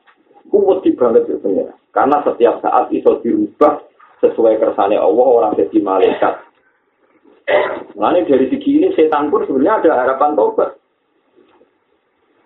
[0.51, 1.73] kuwat banget ya pengira.
[1.91, 3.83] Karena setiap saat iso diubah
[4.23, 6.35] sesuai kersane Allah orang jadi malaikat.
[7.99, 10.71] Nah dari segi ini setan pun sebenarnya ada harapan tobat.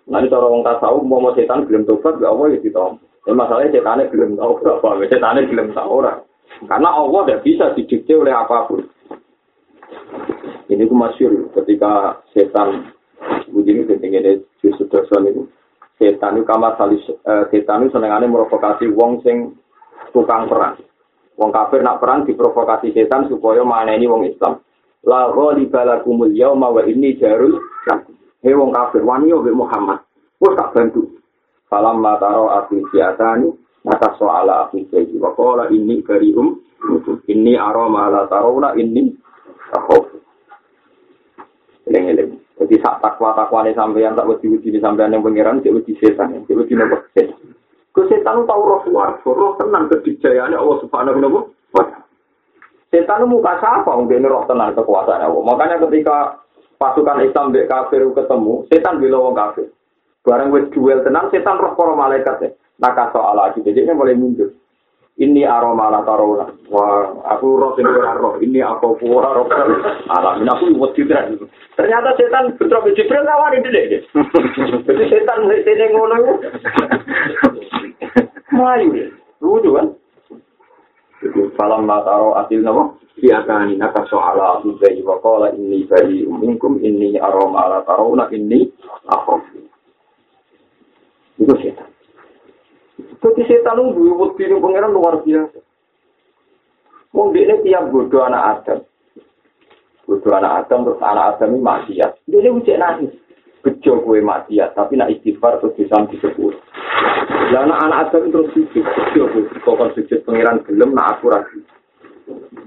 [0.06, 2.98] Nah ini orang tasawuf mau mau setan belum tobat gak Allah ya ditom.
[3.26, 6.18] Ini masalahnya setannya belum tahu berapa, setannya belum tahu orang.
[6.66, 8.86] Karena Allah tidak bisa didikte oleh apa pun.
[10.66, 12.95] Ini itu masyur ketika setan
[13.50, 14.20] begini pentingnya
[14.60, 15.48] di sudah itu
[15.96, 19.56] setan itu kamar salis uh, setan itu senengannya merovokasi wong sing
[20.12, 20.76] tukang perang.
[21.36, 24.60] Wong kafir nak perang diprovokasi setan supaya mana ini wong Islam.
[25.06, 27.56] La ghaliba lakumul yauma wa inni jarul
[28.44, 30.04] Hei wong kafir wani yo Muhammad.
[30.40, 31.16] Wes tak bantu.
[31.66, 33.50] Falam mataro aku siatani
[33.82, 36.58] mata soala aku jadi wa qala inni karihum
[37.26, 39.10] ini aroma la tarona ini
[39.72, 40.15] takhof.
[41.86, 42.34] Eleng-eleng.
[42.56, 46.34] Jadi sak takwa takwa ini sampeyan tak wedi wedi sampeyan yang pangeran cek wedi setan,
[46.42, 47.54] cek wedi nopo setan.
[47.94, 51.22] Ke setan tahu roh suar, roh tenang kedijayaan Allah Subhanahu
[51.72, 52.04] wa taala.
[52.90, 55.42] Setan muka siapa mungkin roh tenang kekuasaan Allah.
[55.46, 56.42] Makanya ketika
[56.80, 59.70] pasukan Islam dek kafir ketemu, setan bilang wong kafir.
[60.26, 62.50] Barang wes duel tenang, setan roh para malaikat ya.
[62.82, 64.52] Maka soal lagi, jadi mulai mundur.
[65.16, 68.36] Ini aroma la tarona wah aku roh ora roh.
[68.36, 69.48] Ini aku ora roh.
[70.12, 71.40] Ala min aku wedi tenan
[71.72, 74.04] ternyata setan putra Jibril nawari dhewe
[74.84, 76.16] jadi setan sing ngono.
[78.46, 79.10] Melayu,
[79.42, 79.90] lucu kan?
[81.20, 87.16] Jadi falam mataro asil nama Biakani naka soala aku bayi wakola ini bayi umingkum ini
[87.16, 88.68] aroma ala tarona ini
[89.08, 89.40] aku
[93.26, 95.58] Jadi setan itu wedi ning pangeran luar biasa.
[97.10, 98.78] Wong dekne tiap bodoh anak Adam.
[100.06, 102.10] Bodoh anak Adam terus anak Adam ini maksiat.
[102.30, 103.10] Dia ucap nangis.
[103.66, 106.54] Bejo kue maksiat, tapi nak istighfar terus bisa disebut.
[107.50, 111.58] Lah anak anak Adam terus sujud, bejo kue kokon sujud pangeran gelem nak aku lagi.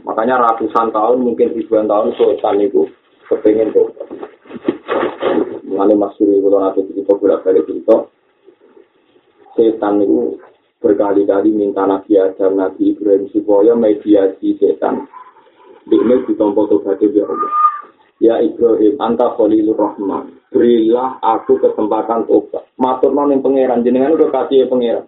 [0.03, 2.83] Makanya ratusan tahun, mungkin ribuan tahun setan itu
[3.31, 3.95] kepengen tuh.
[5.63, 8.09] Mengenai Mas Suri, kalau nanti kita bolak-balik cerita,
[9.57, 10.37] setan itu
[10.79, 15.07] berkali-kali minta Nabi Adam, Nabi Ibrahim supaya mediasi setan.
[15.89, 17.53] Ini ditompo tobat ya Allah.
[18.19, 20.37] Ya Ibrahim, anta khalilur rahman.
[20.51, 22.67] Berilah aku kesempatan tobat.
[22.77, 25.07] Matur yang pangeran jenengan udah kasih pangeran.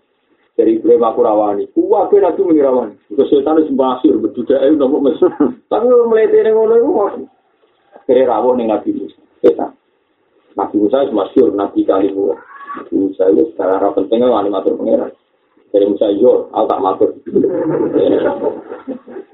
[0.62, 1.64] Dari Ibrahim aku rawani.
[1.72, 2.94] Kuwa ben aku mengirawani.
[3.08, 5.18] Itu setan itu masyur berduda ayo nopo mes.
[5.72, 7.12] Tapi melete ning ngono iku kok.
[8.06, 9.18] Kira rawuh ning Nabi Musa.
[9.40, 9.72] Setan.
[10.60, 12.36] Nabi Musa itu masyur Nabi kalimu.
[12.92, 15.12] Musa itu secara pentingnya wani matur pengiran.
[15.72, 17.10] Jadi Musa yo, aku tak matur.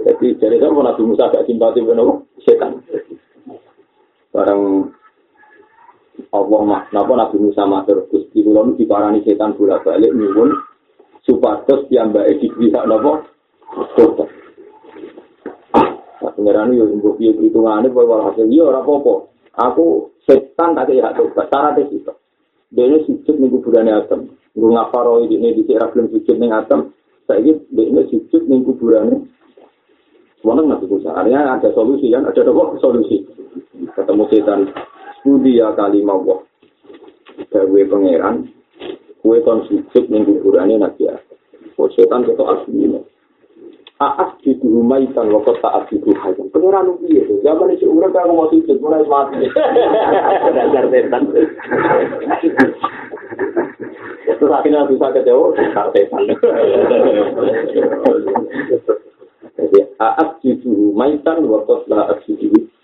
[0.06, 2.82] Jadi jadi sama Nabi Musa gak simpati benar setan.
[4.30, 4.94] Barang
[6.30, 10.54] Allah mah, napa Nabi Musa matur Gusti kula nu diparani setan bolak-balik nyuwun
[11.26, 13.26] supados piyambake dipihak napa?
[13.98, 14.30] Dokter.
[16.38, 19.14] Pengiran yo mbok piye hitungane kowe walhasil yo ora apa-apa.
[19.58, 22.14] Aku setan tak kira tobat, syaratnya itu.
[22.68, 24.28] Dia sujud nih kuburannya Adam.
[24.52, 26.92] Gue ngaparo ini di sini belum sujud nih Adam.
[27.32, 29.24] Ini dia sujud nih kuburannya.
[30.44, 31.10] Semuanya nggak bisa.
[31.16, 32.28] Artinya ada solusi kan?
[32.28, 33.24] Ada apa solusi?
[33.96, 34.60] Ketemu setan.
[35.24, 36.42] Studi ya kali mau wah.
[37.48, 38.52] Gue pangeran.
[39.24, 41.24] Gue kon sujud nih kuburannya Nabi Adam.
[41.78, 42.90] Oh setan itu asli
[43.98, 46.46] Aas di rumah ikan lokot taat di rumah ikan.
[46.54, 49.50] Pengiran ubi ya, zaman itu udah kalau mau sujud mulai mati.
[50.54, 51.22] Dasar setan.
[54.28, 56.24] Terus akhirnya bisa kecewa, dasar setan.
[59.58, 62.78] Jadi aas di rumah ikan lokot taat di rumah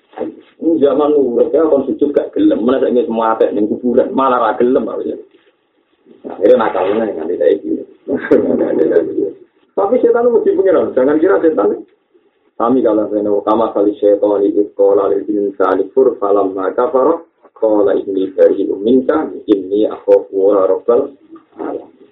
[0.79, 4.85] zaman udah kalau sujud gak gelem, mana saya semua ada yang kuburan, malah gak gelem.
[6.23, 7.83] Akhirnya nakalnya kan tidak itu.
[9.73, 10.93] Tapi setan mesti pengiran.
[10.93, 11.81] Jangan kira setan.
[12.53, 17.25] Kami kalau saya nahu kama kali setan itu sekolah di insani fur falam maka faroh.
[17.49, 21.17] Sekolah ini dari uminka ini aku wara robbal.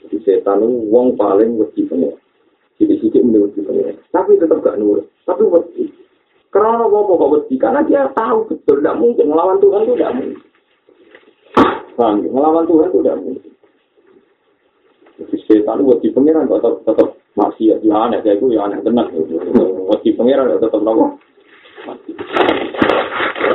[0.10, 2.18] Di setan wong paling mesti pengiran.
[2.82, 3.96] Jadi sedikit mesti pengiran.
[4.10, 5.06] Tapi tetap gak nurut.
[5.30, 5.84] Tapi mesti.
[6.50, 7.54] Karena apa kok mesti?
[7.62, 10.40] Karena dia tahu betul tidak mungkin melawan Tuhan itu tidak mungkin.
[11.94, 12.16] Paham?
[12.26, 13.52] Ngelawan Tuhan itu tidak mungkin.
[15.22, 19.08] Jadi setan itu di pengiran tetap tetap masih ya aneh kayak itu ya aneh tenang.
[20.02, 21.20] Di pengiran tetap nopo.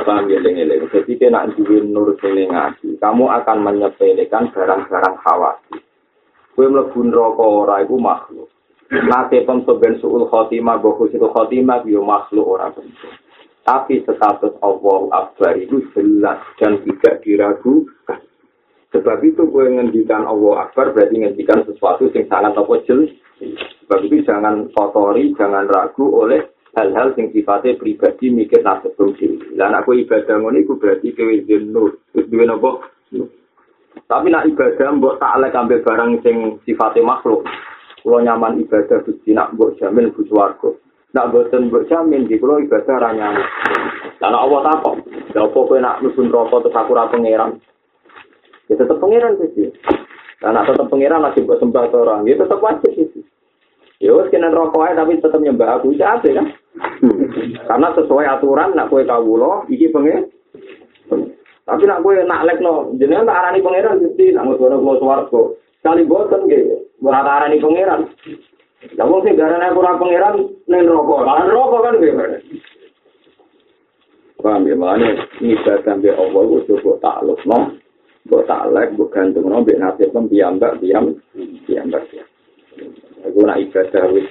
[0.07, 2.47] Paham ya lengi Jadi kena duwe nur sing
[2.95, 5.83] kamu akan menyepelekan barang-barang khawatir.
[6.55, 8.49] Kue mlebu neraka ora iku makhluk.
[8.87, 13.11] Nate pemsoben suul khotimah, itu khotimah, yo makhluk ora bentuk.
[13.67, 18.23] Tapi status Allah Akbar itu jelas dan tidak diragukan.
[18.95, 23.11] Sebab itu gue ngendikan Allah Akbar berarti ngendikan sesuatu yang sangat apa jelas.
[23.83, 29.41] Sebab itu jangan kotori, jangan ragu oleh hal-hal yang sifatnya pribadi mikir nasib diri.
[29.57, 31.99] Dan aku ibadah ngono itu berarti kewe nur.
[32.13, 32.85] Terus duwe napa?
[34.07, 37.43] Tapi nak ibadah mbok taklek ambil barang sing sifatnya makhluk.
[38.05, 40.69] Kalau nyaman ibadah Gusti nak mbok jamin bu swarga.
[41.11, 43.43] Nak boten mbok jamin di kula ibadah ra nyaman.
[44.21, 44.95] Lah Allah takok,
[45.33, 47.61] lha opo kowe nak mlebu neraka terus aku ra pangeran?
[48.67, 49.71] Ya tetep pangeran sih.
[50.43, 53.23] Lah nak tetep pangeran lagi mbok sembah orang, ya tetep wajib sih.
[53.97, 56.53] Ya wis kena rokok ae tapi tetep nyembah aku ya kan.
[57.65, 60.29] Karena sesuai aturan nak kowe kawula iki pengen
[61.65, 65.41] Tapi nak kowe nak lekno jenengan tak arani pangeran Gusti nak ngono kula swarga.
[65.81, 66.45] Kali boten
[67.01, 68.01] ora tak arani pangeran.
[68.93, 70.35] Lah sing garane aku ora pangeran
[70.69, 71.25] ning rokok.
[71.25, 72.13] Lah rokok kan nggih.
[74.37, 77.73] Paham ya, makanya be Allah itu coba takluk, no?
[78.27, 79.63] Buat taklek, buat gantung, no?
[79.63, 81.15] Biar nasib pun biambak, biam,
[81.63, 82.23] biambak, ya.
[83.25, 84.27] Aku nak ibadah wis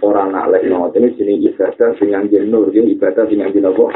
[0.00, 3.86] orang nak lek ini jenis ibadah dengan jenur, dia ibadah dengan jenur apa?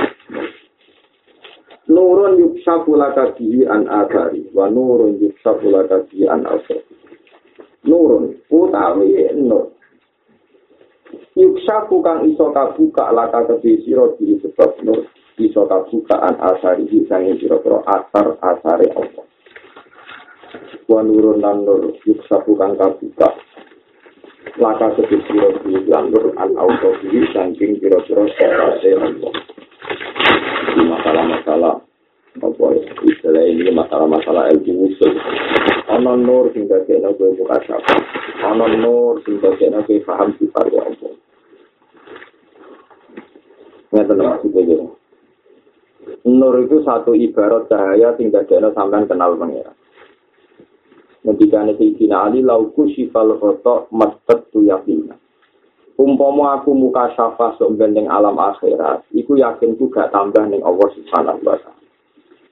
[1.85, 6.83] Nurun yuksafu laka bihi an agari, wa nurun yuksafu laka bihi an asari.
[7.85, 9.77] Nurun, utawi nur.
[11.37, 15.05] Yuksafu kang iso kabuka laka kebi siro bihi sebab nur.
[15.37, 19.27] Iso kabuka an asari hisangi siro-siro asar asari Allah.
[20.85, 23.33] Wa nurun dan nur yuksafu kang kabuka
[24.61, 29.33] laka sedih siro di landur an auto diri saking kira-kira serase Allah.
[30.75, 31.75] Di masalah-masalah
[32.35, 32.67] apa
[33.07, 35.13] istilah ini masalah-masalah ilmu usul.
[35.91, 37.95] Ono nur sing kowe buka sapa.
[38.55, 41.13] Ono nur sing dadekno kowe paham sifat Allah.
[43.95, 44.87] Ngeten maksudnya.
[46.25, 49.75] Nur itu satu ibarat cahaya sing dadekno sampean kenal pangeran.
[51.25, 55.17] Ketika Sayyidina Ali lauku sifal foto matet tu yakina.
[55.97, 60.85] Umpama aku muka syafa sok gandeng alam akhirat, iku yakin ku gak tambah ning Allah
[60.93, 61.81] subhanahu wa ta'ala.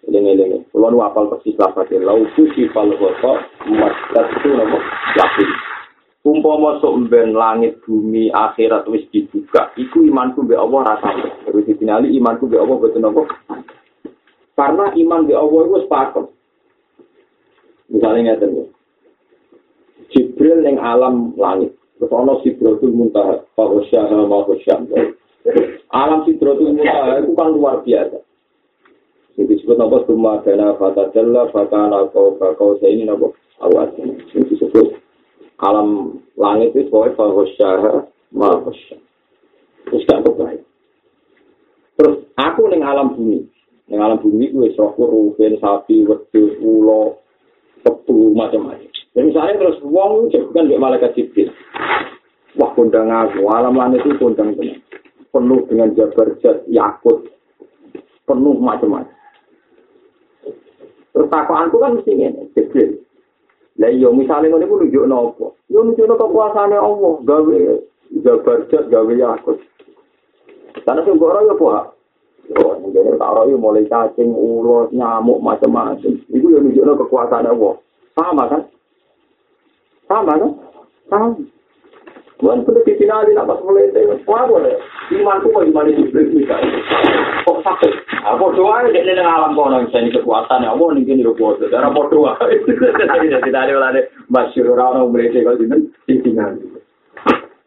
[0.09, 4.79] Ini ini, kalau nu apal persis lafadnya, lauku sifal foto matet tu nama
[5.21, 5.51] yakin.
[6.25, 11.13] Umpama sok ben langit bumi akhirat wis dibuka, iku imanku be Allah rasa.
[11.45, 13.23] Terus Sayyidina Ali imanku be Allah betul apa?
[14.57, 16.25] Karena iman be Allah itu sepakat.
[17.93, 18.67] Misalnya ngerti ya.
[20.13, 21.77] Jibril yang alam langit.
[22.01, 23.45] Terus ada Sidratul Muntaha.
[23.53, 24.89] Fahosyaha Mahosyam.
[25.93, 28.19] Alam Sidratul Muntaha itu kan luar biasa.
[29.37, 30.05] Ini disebut apa?
[30.05, 33.33] Suma dana fata jalla fata nako bakau ini apa?
[33.65, 34.19] Awas ini.
[34.29, 34.99] Disebut
[35.63, 39.01] alam langit itu sebagai Fahosyaha Mahosyam.
[39.89, 40.65] Terus gak kebaik.
[42.01, 43.45] Terus aku ning alam bumi.
[43.89, 47.22] Ning alam bumi gue rohku rugen sapi wedhus ulo
[47.83, 48.91] kebu macam-macam.
[49.13, 51.53] Dan misalnya terus wong bukan di malaikat jibril.
[52.57, 54.81] Wah kondang aku, alam langit itu kondang benar.
[55.33, 57.29] Penuh dengan jabar jat, yakut.
[58.29, 59.17] Penuh macam-macam.
[61.13, 63.05] Terus takoanku kan mesti ini, jibril.
[63.81, 65.47] Lah iya misalnya ngono iku nunjuk nopo?
[65.69, 67.59] Yo nunjuk nopo kekuasaane Allah, gawe
[68.21, 69.61] jabar jat, gawe yakut.
[70.85, 71.93] Karena sing ora yo apa?
[72.53, 76.17] Oh, ngene tak yo mulai cacing, ulos, nyamuk macam-macam.
[76.43, 77.79] Iku yo nunjuk kekuasaan Allah.
[78.19, 78.63] Sama kan?
[80.11, 80.51] Sama kan?
[81.07, 81.39] Sama.
[82.43, 84.19] Tuhan sudah difinali nak pas mulai itu.
[84.27, 84.75] Wah boleh.
[85.15, 86.59] Imanku kok iman itu bisa.
[87.47, 87.93] Kok sakit?
[88.35, 90.75] Aku doa ini dengan alam kono ini kekuatan ya.
[90.75, 91.63] Aku nih gini rumput.
[91.71, 92.35] Darah berdoa.
[92.43, 96.67] Tidak ada oleh masyur orang orang mulai kalau ini difinali.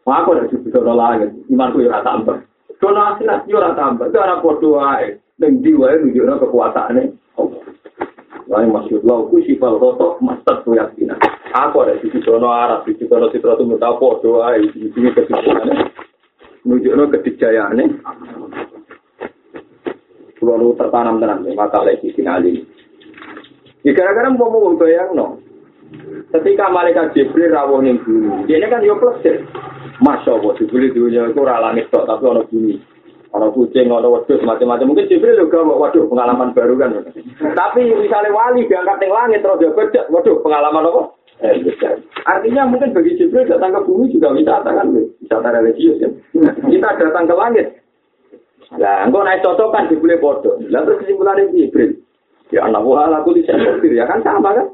[0.03, 1.32] Wah aku udah cukup doa lagi.
[1.47, 2.43] Imanku ya tambah.
[2.84, 4.11] Donasi nasi ya tambah.
[4.11, 4.99] Darah berdoa.
[5.39, 7.15] Dan jiwa itu juga kekuatannya.
[8.56, 11.20] Lain masyur lau kusifal rotok masat yakinan.
[11.51, 15.76] Aku ada di Cidono Arab, di Cidono Citra Tumut Apo, doa di sini ketijayaannya.
[16.64, 17.86] Menunjukkan ketijayaannya.
[20.39, 22.53] Pulau tertanam tenang, masalah di sini ali.
[23.84, 25.28] Ya gara-gara mau mau bayang no.
[26.32, 29.20] Ketika malaikat Jibril rawuh ning bumi, ini kan yo plus
[29.99, 32.95] Masya Allah, Jibril dunia itu ora langit tok, tapi ono bumi.
[33.36, 34.95] Ono kucing, ono wedhus, macam-macam.
[34.95, 37.03] Mungkin Jibril juga waduh pengalaman baru kan.
[37.36, 41.01] Tapi misalnya wali diangkat ning langit terus dia beda, waduh pengalaman apa?
[41.43, 41.59] Eh,
[42.23, 46.09] Artinya mungkin bagi Jibril datang ke bumi juga wisata kan, wisata religius ya.
[46.63, 47.67] Kita datang ke langit.
[48.79, 50.55] Lah, engkau naik cocokan Jibril bodoh.
[50.63, 51.99] Terus kesimpulannya Jibril.
[52.53, 53.43] Ya anak buah aku di
[53.97, 54.69] ya kan sama kan?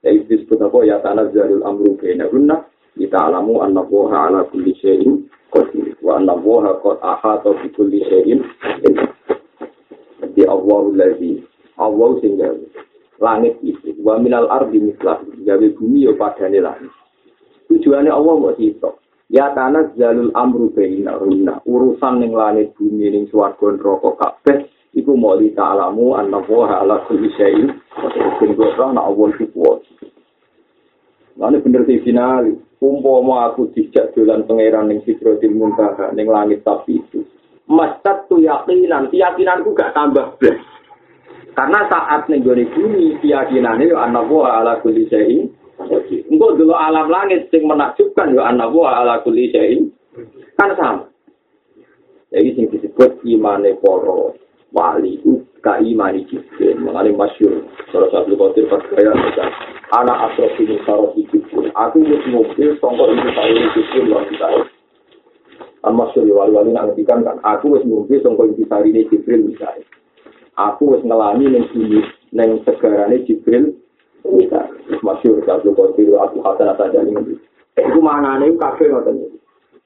[0.00, 2.62] Ya itu disebut apa ya tanah zarul amru kena guna.
[2.96, 5.91] Kita alamu anak buah ala kulli syai'in qadir.
[6.02, 8.42] Wa anak buah qad ahata bi kulli syai'in.
[10.22, 11.42] Jadi Allah lagi
[11.78, 12.48] Allah sehingga
[13.22, 16.90] langit itu wa minal ardi mislah gawe bumi yo padane langit.
[17.70, 18.98] Tujuannya Allah mau sitok.
[19.32, 21.16] Ya tanah jalul amru baina
[21.64, 27.00] urusan ning langit bumi ning swarga neraka kabeh iku mau di ta'alamu anna woha ala
[27.08, 27.72] kulli syai'in
[28.42, 29.80] sing gosong nak awon iku kuat.
[31.40, 32.44] Lalu bener di final,
[32.82, 37.22] umpama aku dijak dolan pangeran ning Sidrotil Muntaha ning langit tapi itu.
[37.70, 40.58] Mastat tu yakinan, keyakinanku gak tambah blas.
[41.54, 45.46] Karena saat ning gone bumi keyakinane yo ana wa ala kulli syai'in.
[46.26, 49.86] Engko dulu alam langit sing menakjubkan yo ana wa ala kulli syai'in.
[50.58, 51.06] Kan sama.
[52.34, 54.34] Jadi sing disebut imane poro
[54.74, 55.22] wali
[55.62, 57.62] kaimani jibril mengalami masyur
[57.94, 59.14] salah satu kotir perkaya
[59.94, 64.46] anak asrof ini sarof jibril aku wis mobil songkok ini saya jibril luar kita
[65.82, 69.86] kan masyur ya wali-wali nak kan aku wis mobil songkok ini saya ini jibril misalnya
[70.58, 72.02] aku wis ngelani neng sini
[72.34, 73.70] neng segarane jibril
[74.26, 77.14] misalnya masyur satu kotir aku hasan atas jadi
[77.72, 79.40] itu mana nih kafe ngoten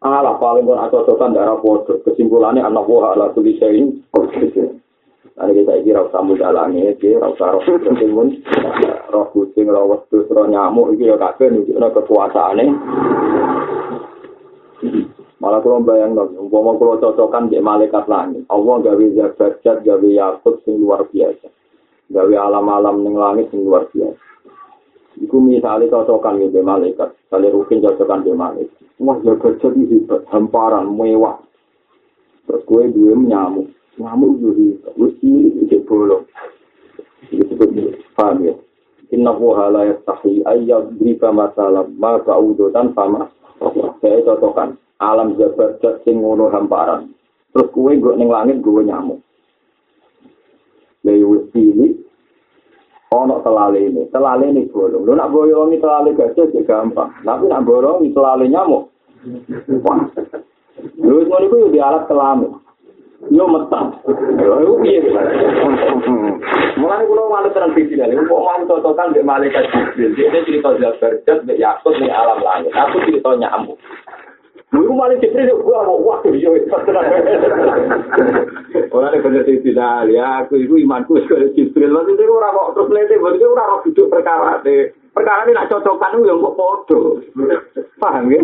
[0.05, 1.97] Alah paling pun atau cocokan darah bodoh.
[2.05, 4.05] Kesimpulannya anak buah ala tulisain.
[5.37, 8.33] Nanti kita kira usah muda langit, kira usah roh kucing pun,
[9.13, 12.65] roh kucing, roh wedus, roh nyamuk, itu ya kakek nunjuknya kekuasaannya.
[15.37, 20.65] Malah kalau bayang dong, umpama kalau cocokan di malaikat langit, Allah gawe zakat, gawe yakut
[20.65, 21.53] sing luar biasa,
[22.09, 24.17] gawe alam-alam ning langit sing luar biasa.
[25.21, 28.85] Iku misalnya cocokan di malaikat, kali rukin cocokan di malaikat.
[29.05, 31.37] Wah, zakat jadi hebat, hamparan, mewah.
[32.49, 33.76] Terus gue dua nyamuk.
[33.97, 35.31] Ngamuk juri mesti
[35.65, 36.25] itu bolong
[37.33, 37.71] disebut
[38.15, 38.55] paham ya?
[39.15, 43.31] Inna huwa la yastahi ayyab brika masalah ma kaudo dan sama
[44.03, 47.15] saya cocokkan alam jabat sing ngono hamparan.
[47.55, 49.23] Terus kue gue neng langit gue nyamuk.
[51.07, 52.03] Lewu pilih.
[53.15, 54.11] Ono telale ini.
[54.11, 55.07] Telale ini bolong.
[55.07, 57.15] Lu nak boyongi telale gajah sih gampang.
[57.23, 58.91] Tapi nak boyongi telale nyamuk.
[61.01, 62.66] Lu itu di alat kelamin
[63.31, 63.95] yo metang.
[64.41, 65.01] Yo piye?
[66.77, 68.07] Mulane kula malu tenan piye lha.
[68.13, 70.15] Kok mau totokan mbek malaikat Jibril.
[70.15, 72.73] Dia cerita Jabar Jat mbek Yakut ning alam langit.
[72.75, 73.79] Aku cerita nyamuk.
[74.75, 77.05] Lu malah Jibril yo gua mau yo tenan.
[78.93, 81.91] Ora nek bener iki tidak ya aku iku imanku karo Jibril.
[81.91, 84.63] Lan iki ora kok terus lete berarti ora ora duduk perkara
[85.17, 87.01] Perkara ini nak cocokan yo kok padha.
[87.97, 88.43] Paham ya?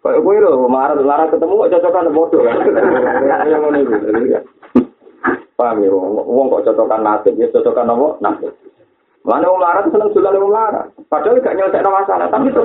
[0.00, 2.56] Kayak gue loh, marah, marah ketemu kok cocokan bodoh kan?
[3.44, 3.92] Yang mana itu?
[5.52, 8.08] Paham ya, uang kok cocokan nasib, ya cocokan apa?
[8.24, 8.52] Nasib.
[9.20, 10.88] Mana wong marah seneng jualan wong marah.
[11.12, 12.64] Padahal gak nyelesaikan masalah, tapi terus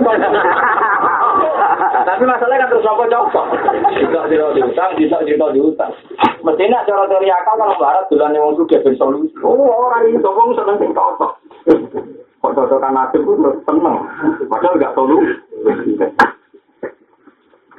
[2.08, 3.46] Tapi masalahnya kan terus apa cocok.
[4.00, 5.92] Tidak tidak diutang, tidak tidak diutang.
[6.40, 9.36] Mestinya cara teori akal kalau marah jualan wong sudah bersolusi.
[9.44, 11.32] Oh orang ini sokong seneng sing cocok.
[12.40, 13.96] Kok cocokan nasib itu seneng.
[14.48, 15.36] Padahal gak solusi.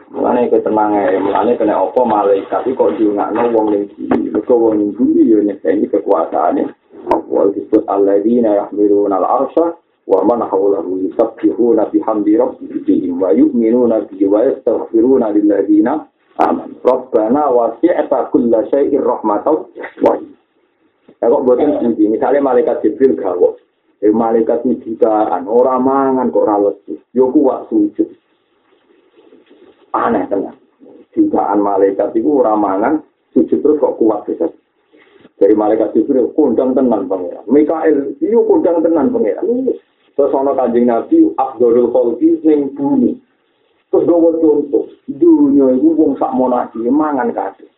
[0.07, 4.31] Mulane ketenang ae, mulane kena apa malaikat iki kok diungakno wong ning iki.
[4.31, 6.63] Mergo wong ning iki yo nyekeni kekuasaane.
[7.11, 9.75] Apa disebut alladzina yahmiluna al-arsha
[10.07, 16.07] wa man hawlahu yusabbihuna bihamdi rabbihim wa yu'minuna bihi wa yastaghfiruna lilladzina
[16.39, 16.79] amanu.
[16.87, 19.67] Rabbana wasi'ta kulla syai'in rahmatan
[20.07, 20.15] wa
[21.17, 23.57] Ya kok buatin sendiri, misalnya malaikat Jibril gawok,
[24.05, 26.77] eh, malaikat ini jutaan, orang mangan kok rawat,
[27.17, 28.13] yo kuat sujud.
[29.97, 30.55] Aneh tenan.
[31.16, 33.01] Jutaan malaikat itu ramangan
[33.32, 34.53] sujud terus kok kuat bisa.
[35.36, 37.44] Dari malaikat itu kondang tenan pangeran.
[37.49, 39.72] Mikael itu kondang tenan pangeran.
[40.16, 43.20] Terus ana kanjeng Nabi Abdul Khalqi ning bumi.
[43.92, 47.68] Terus gawa contoh, dunia itu wong sak monasi mangan kabeh.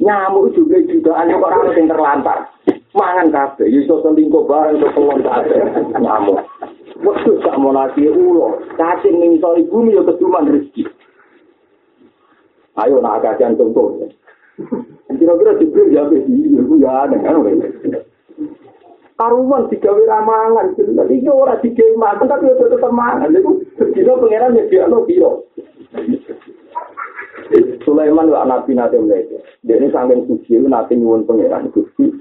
[0.00, 2.48] Nyamuk juga jutaan kok ora sing terlantar.
[2.96, 5.56] Mangan kabeh, iso selingkuh bareng iso pelon kabeh.
[6.00, 6.38] Nyamuk.
[6.96, 10.84] Waktu sak monasi ulo, cacing ning bumi yo keduman rezeki.
[12.76, 13.96] Ayo nak kajian contoh.
[15.16, 17.40] Kira-kira Jibril ya iya, itu ya ada kan.
[19.16, 23.32] Karuman digawe ramangan, jadi iki ora digawe mangan tapi udah tetap mangan.
[23.32, 23.64] Itu
[23.96, 25.48] kita pangeran ya dia lo biro.
[27.88, 29.40] Sulaiman wa nabi nabi mereka.
[29.64, 32.12] Dia ini saking suci itu nanti nyuwun pangeran Gusti.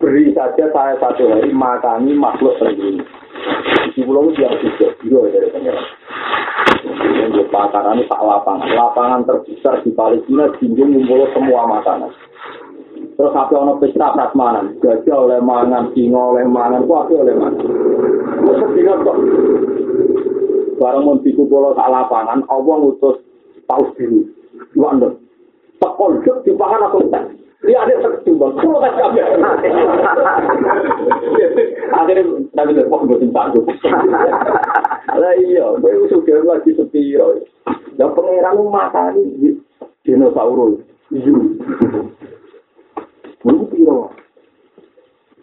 [0.00, 3.04] Beri saja saya satu hari makani makhluk terjadi.
[3.92, 5.86] Di pulau siang juga, juga dari pangeran.
[6.98, 8.68] Kemudian di pakaran tak lapangan.
[8.74, 12.10] Lapangan terbesar di Palestina jinjung ngumpul semua makanan.
[13.14, 17.66] Terus apa ono pesta prasmanan, gajah oleh mangan, singa oleh mangan, apa oleh mangan.
[18.42, 19.16] Terus sedina kok.
[20.78, 23.18] Barang mau dikumpul sak lapangan, Allah ngutus
[23.66, 24.22] paus biru.
[24.74, 25.18] Luandon.
[25.78, 27.30] Tekol jek di pahan aku tak.
[27.58, 29.24] Dia ada seketimbang, kulo tak kabeh.
[31.90, 33.66] Akhirnya nabi le kok mboten takut.
[35.18, 37.18] Lah iya, kowe suka lagi sepi.
[37.98, 39.58] Ya pangeran makani
[40.06, 40.78] dinosaurus.
[41.10, 41.34] Iya.
[43.42, 44.14] Mun piro?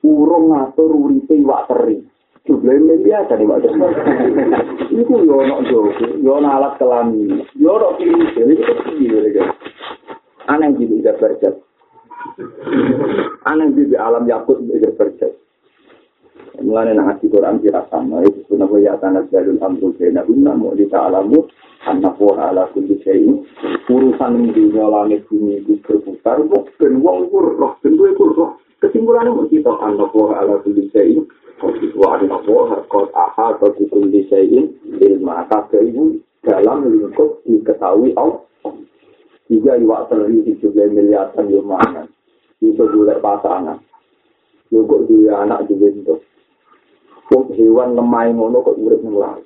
[0.06, 2.00] Urung ngatur uripe iwak teri.
[2.46, 3.66] Jumlah ini biasa nih, Pak.
[4.94, 5.90] Itu yo ono jogo,
[6.22, 9.42] yo ono alat kelamin, yo ono kiri, itu kiri.
[10.46, 11.58] Aneh gitu, udah berjat.
[13.46, 15.34] Aneh gitu, alam yakut udah berjat.
[16.62, 18.24] Mulane nang ati Quran kira sama.
[18.24, 21.44] Itu sunah wa ya'tana jalul amru baina guna mu di ta'alamu
[21.84, 23.44] anna wa ala kulli syai'in.
[23.92, 29.36] Urusan dunya langit bumi itu berputar kok ben wong iku roh ben kuwi roh kesimpulane
[29.36, 31.28] mung kita anna wa ala syai'in.
[31.60, 34.72] Kok wa anna wa qad aha qad kulli syai'in.
[35.04, 38.40] Ilma kabeh ibu dalam lingkup diketahui Allah.
[39.46, 42.15] Tiga iwak teri tujuh miliaran yo mangan
[42.64, 43.80] itu golek pasangan
[44.72, 46.20] yo kok duwe anak duwe bentuk
[47.26, 49.42] kok hewan lemah ngono kok urip ning laut.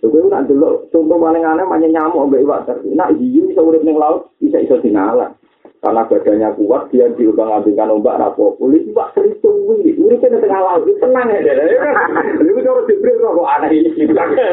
[0.00, 2.92] Lha kuwi nak delok contoh paling aneh manya nyamuk mbek iwak teri.
[2.92, 5.36] Nak hiu iso urip ning laut bisa iso dinalar.
[5.80, 8.52] Karena badannya kuat, dia diubah ngambilkan ombak rapo.
[8.60, 11.40] Kulit iwak teri tuwi, urip ning tengah laut itu tenang ya.
[11.56, 13.90] Lha kalau diberi kok aneh ini.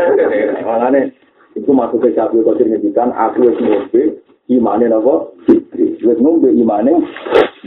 [0.68, 1.00] Makane
[1.56, 5.32] itu masuk ke satu kau ngedikan aku wis ngombe imane napa?
[5.78, 6.94] Wis ngombe imane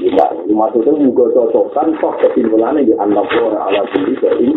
[0.01, 4.57] Bisa, maksudnya juga cocokan toh kesimpulannya di anak ora ala kulli syai'in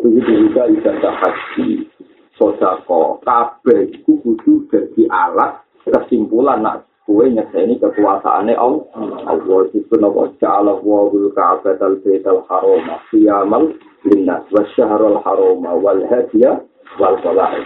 [0.00, 1.86] begitu juga ibadah haji
[2.34, 3.20] sodako.
[3.22, 8.84] Kabeh iku kudu dadi alat kesimpulan nak kue nyeseni kekuasaannya Allah.
[9.28, 13.70] Allah itu nopo ja'ala wawul ka'batal baital haroma siyamal
[14.08, 16.60] linnas wa syahrul haroma wal hadiya
[16.98, 17.62] wal qala'i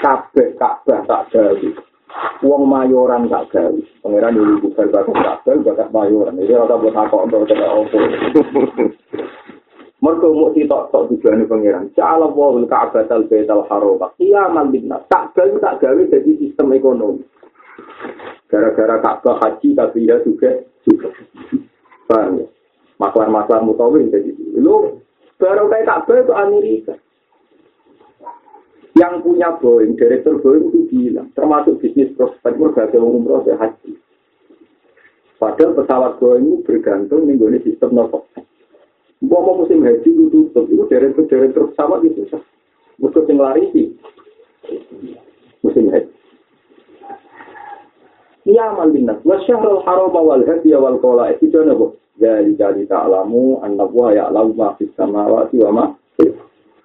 [0.00, 1.70] kabeh kabeh tak jadi
[2.44, 3.82] Wong mayoran tak gawe.
[4.04, 6.38] Pangeran dulu bukan bakat kabel, bakat mayoran.
[6.38, 7.98] Jadi rata buat apa untuk tidak opo.
[10.04, 11.88] Mereka mau sitok tok tujuan pangeran.
[11.96, 14.12] Jala wawul ka'batal baital haroma.
[14.20, 15.08] Kiamal binnas.
[15.08, 17.24] Kabel tak gawe jadi sistem ekonomi.
[18.52, 21.08] Gara-gara Ka'bah haji tapi ya juga juga.
[22.06, 22.46] Paham ya?
[23.00, 24.30] Maklar-maklar mutawin jadi.
[24.60, 25.00] Lu
[25.40, 26.94] baru kayak Ka'bah itu Amerika.
[28.94, 33.98] Yang punya Boeing, direktur Boeing itu bilang, termasuk bisnis prospek berbagai umroh haji.
[35.34, 38.30] Padahal pesawat Boeing itu bergantung dengan sistem nopo.
[39.24, 42.42] Mau mau musim haji itu tutup, itu direktur direktur pesawat itu susah.
[43.02, 43.86] Mesti yang lari sih
[45.66, 46.14] musim haji.
[48.46, 51.98] Ya malinas, wasyahrul haram wal hadi wal qala itu nopo.
[52.14, 55.84] Dari jadi ta'lamu anna wa ya'lamu ma fis samawati wa ma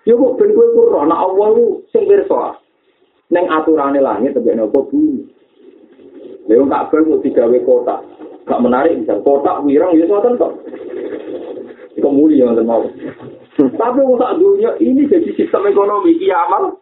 [0.07, 2.55] Yo kok ben kowe kuro ana Allah ku sing pirsa.
[3.29, 5.27] Ning aturane langit tebek nopo bumi.
[6.47, 7.99] Lha wong kabeh kok digawe kotak.
[8.47, 10.53] Gak menarik bisa kotak wirang ya ngoten kok.
[11.99, 12.87] Iku muli ya mau.
[13.59, 16.79] Tapi wong sak dunia ini jadi sistem ekonomi kiamat.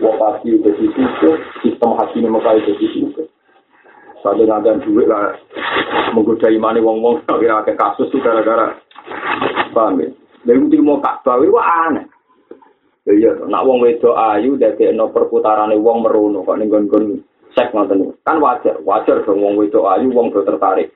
[0.00, 1.30] Wong pasti jadi itu
[1.62, 3.22] sistem hati ini mau jadi itu.
[4.24, 5.38] Pada ngadan duit lah
[6.10, 8.74] menggoda imani wong-wong kira kasus itu gara-gara
[9.70, 10.10] paham ya?
[10.46, 12.06] Lha iku mau Ka'bah iku aneh.
[13.06, 17.22] Iya, nak wong wedok ayu dadekno perputarane wong merono kok ning nggon
[17.54, 20.90] sek ngoten Kan wajar, wajar dong wong wedok ayu wong do tertarik.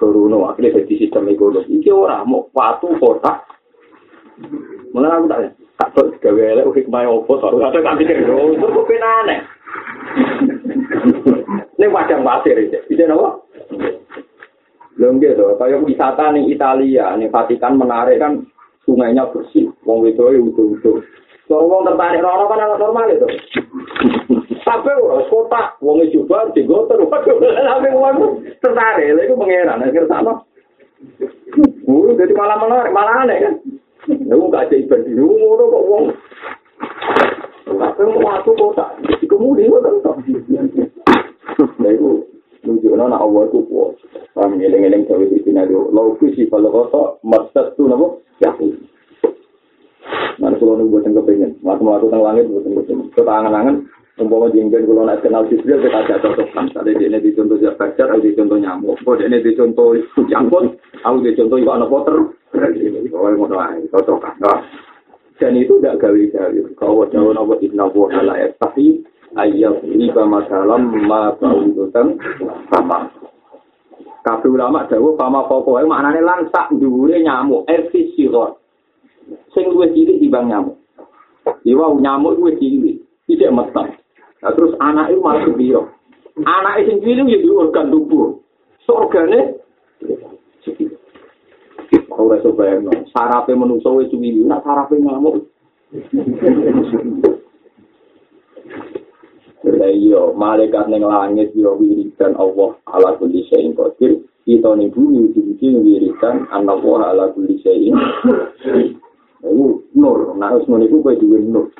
[0.00, 1.76] Kerono akhirnya jadi sistem ekonomi.
[1.76, 3.44] Iki ora mau patu kota.
[4.96, 5.40] Mana aku tak
[5.76, 7.52] tak kok gawe elek hikmah opo to.
[7.52, 9.36] Ora tak pikir yo, itu penane.
[11.76, 12.80] Nek wajar wajar iki.
[12.88, 13.44] Bisa nopo?
[15.00, 18.44] Belum gitu, kayak wisata nih Italia, nih Vatikan menarik kan
[18.90, 20.98] sungainya bersih, wong itu ya utuh-utuh.
[21.46, 23.28] Kalau wong tertarik rono kan anak normal itu.
[24.66, 30.42] Tapi orang kota, wong itu juga digotor, waduh, tapi wong tertarik, itu pengeran, akhirnya sama.
[31.86, 33.54] Uh, jadi malah menarik, malah aneh kan.
[34.10, 36.04] Ya, gak ada ibadah di rumah, kok wong.
[37.70, 38.86] Tapi waktu kota,
[39.30, 40.18] kemudian kok
[41.80, 42.24] Nah, itu
[42.64, 43.94] nunjukno nek Allah itu kuat.
[44.36, 48.06] Paham ngeling-eling gawe iki nek lo kusi kalau kota maksud tu napa?
[48.40, 48.50] Ya.
[50.40, 53.12] Mana kalau nunggu buatan kepengen, waktu waktu tentang langit buatan kepengen.
[53.12, 53.76] Kita angan-angan,
[54.20, 56.68] Umpama jenggen kalau nak kenal Jibril kita ada cocokkan.
[56.76, 59.00] Tadi dia di contoh jabajar, aku di contoh nyamuk.
[59.00, 59.96] Kok dia di contoh
[60.28, 62.16] jangkut, aku di contoh ikan poter.
[63.16, 64.36] Oh, mau doa, cocokkan.
[65.40, 66.60] Dan itu tidak gawe-gawe.
[66.76, 69.00] Kalau jauh nawa inna wa ala tapi
[69.38, 72.18] ayat ini sama dalam ma baudutan
[72.70, 73.10] sama.
[74.20, 78.60] Kabeh ulama dawuh pama pokoke maknane langsak dhuwure nyamuk efisirot.
[79.56, 80.76] Sing luwih cilik dibang nyamuk.
[81.64, 83.86] Iwa nyamuk luwih cilik, tidak metan.
[84.44, 85.82] Nah, terus anak itu malah kebiro.
[86.40, 88.40] Anak itu sendiri ya di organ tubuh.
[88.84, 89.56] So organnya
[92.10, 94.60] Kalau saya bayang, sarapnya menusuk itu ini, nak
[99.64, 104.24] iya, malaikat neng langit yo wiridan Allah ala kulli syai'in qadir.
[104.48, 107.94] Kita ning bumi iki wiridan Allah ala kulli syai'in
[109.40, 111.72] Iku nur, nah wis ngene iku kowe duwe nur.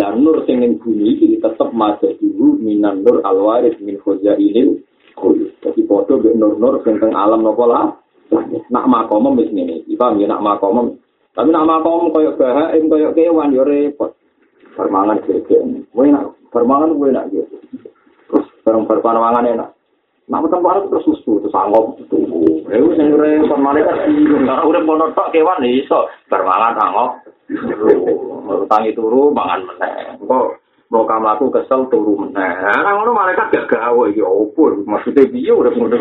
[0.00, 4.80] Lah nur sing ning bumi iki tetep masih dulu minan nur alwaris min khazainil
[5.12, 5.36] kul.
[5.60, 7.86] Tapi foto be nur-nur sing teng alam napa lah.
[8.72, 10.96] Nak makom wis ngene iki, paham ya nak makom.
[11.36, 14.16] Tapi nak makom koyo bahaim koyo kewan yo repot.
[14.72, 15.60] Permangan gegek.
[15.92, 17.56] Kowe nak permangan kowe nak gitu.
[18.30, 19.70] Terus barang permangan enak.
[20.26, 22.66] Nak metem barang terus susu terus anggap tunggu.
[22.66, 27.10] Eh sing ora kon malaikat iki ora urip ono tok kewan iso bermangan anggap.
[28.66, 30.18] Tangi turu mangan meneh.
[30.18, 30.58] Engko
[30.90, 32.52] mau kamu aku kesel turu meneh.
[32.58, 35.94] Nah ngono malaikat gak gawe iki opo maksudnya piye urip ngono.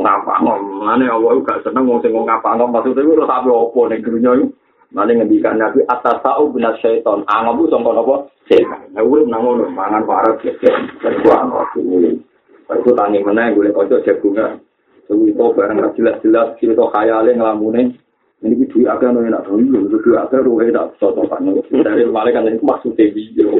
[0.00, 4.32] Ngapa ngomane Allah gak seneng wong sing ngapa ngomong maksudnya ora sampe opo ning dunya
[4.40, 4.63] iki.
[4.94, 7.26] Mane ngendikan Nabi atas tau bina syaiton.
[7.26, 8.30] Angabu sangka napa?
[8.46, 8.94] Setan.
[8.94, 10.62] Lah urip nang ngono mangan parah gek.
[10.62, 11.82] Terus aku
[12.64, 14.62] Itu tangi mana gue kocok jagungan.
[15.10, 17.98] Sewi itu barang jelas-jelas cerita khayalnya ngelamune.
[18.40, 21.64] Ini gue duit agak nolak nak dulu, itu duit agak ruhe tak cocokan.
[21.64, 23.48] Dari malaikat itu maksudnya video.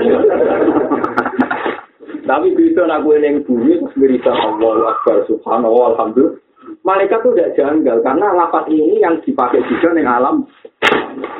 [2.29, 6.44] Tapi bisa nak gue bumi terus berita Allah Akbar Subhanallah Alhamdulillah.
[6.85, 10.45] Malaikat itu tidak janggal karena lapat ini yang dipakai juga di alam.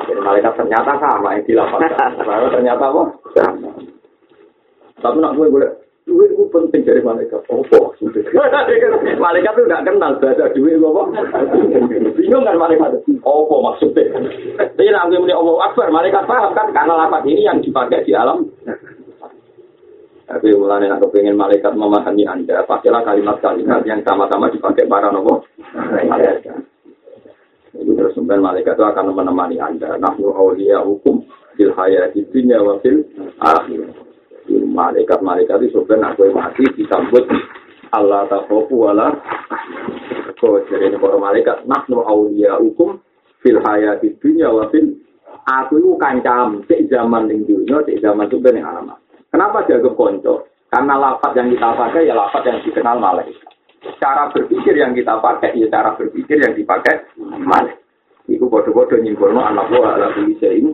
[0.09, 2.11] Jadi malaikat ternyata sama yang dilapatkan.
[2.49, 3.03] ternyata apa?
[3.37, 3.69] Sama.
[5.05, 5.69] Tapi nak gue boleh
[6.09, 7.45] duit itu penting dari malaikat.
[7.45, 7.77] Apa
[9.21, 11.03] malaikat itu nggak kenal bahasa duit apa?
[12.17, 13.05] Bingung kan malaikat?
[13.05, 14.03] Apa maksudnya?
[14.73, 16.73] Jadi nanti muni Allah Akbar, malaikat paham kan?
[16.73, 18.49] Karena lapat ini yang dipakai di alam.
[20.25, 25.45] Tapi mulanya aku pengen malaikat memahami anda, pakailah kalimat-kalimat yang sama-sama dipakai para nopo.
[25.85, 26.65] Malaikat.
[27.77, 30.01] Itu terus malaikat itu akan menemani anda.
[30.01, 31.21] Nahnu awliya hukum
[31.55, 33.05] fil hayati dunya wa fil
[33.39, 33.91] akhirah.
[34.45, 37.25] malaikat-malaikat itu sebenarnya aku mati disambut
[37.89, 39.09] Allah takhofu wala
[40.37, 43.01] kok jadi para malaikat nahnu awliya hukum
[43.41, 44.99] fil hayati dunya wa fil
[45.47, 48.99] aku itu kancam cek zaman dunia cek zaman itu benar alamat
[49.35, 53.51] kenapa jaga konco karena lafaz yang kita pakai ya lafaz yang dikenal malaikat
[53.99, 57.83] cara berpikir yang kita pakai ya cara berpikir yang dipakai malaikat
[58.25, 60.73] Iku bodoh-bodoh nyimbolno anak buah ala bisa ini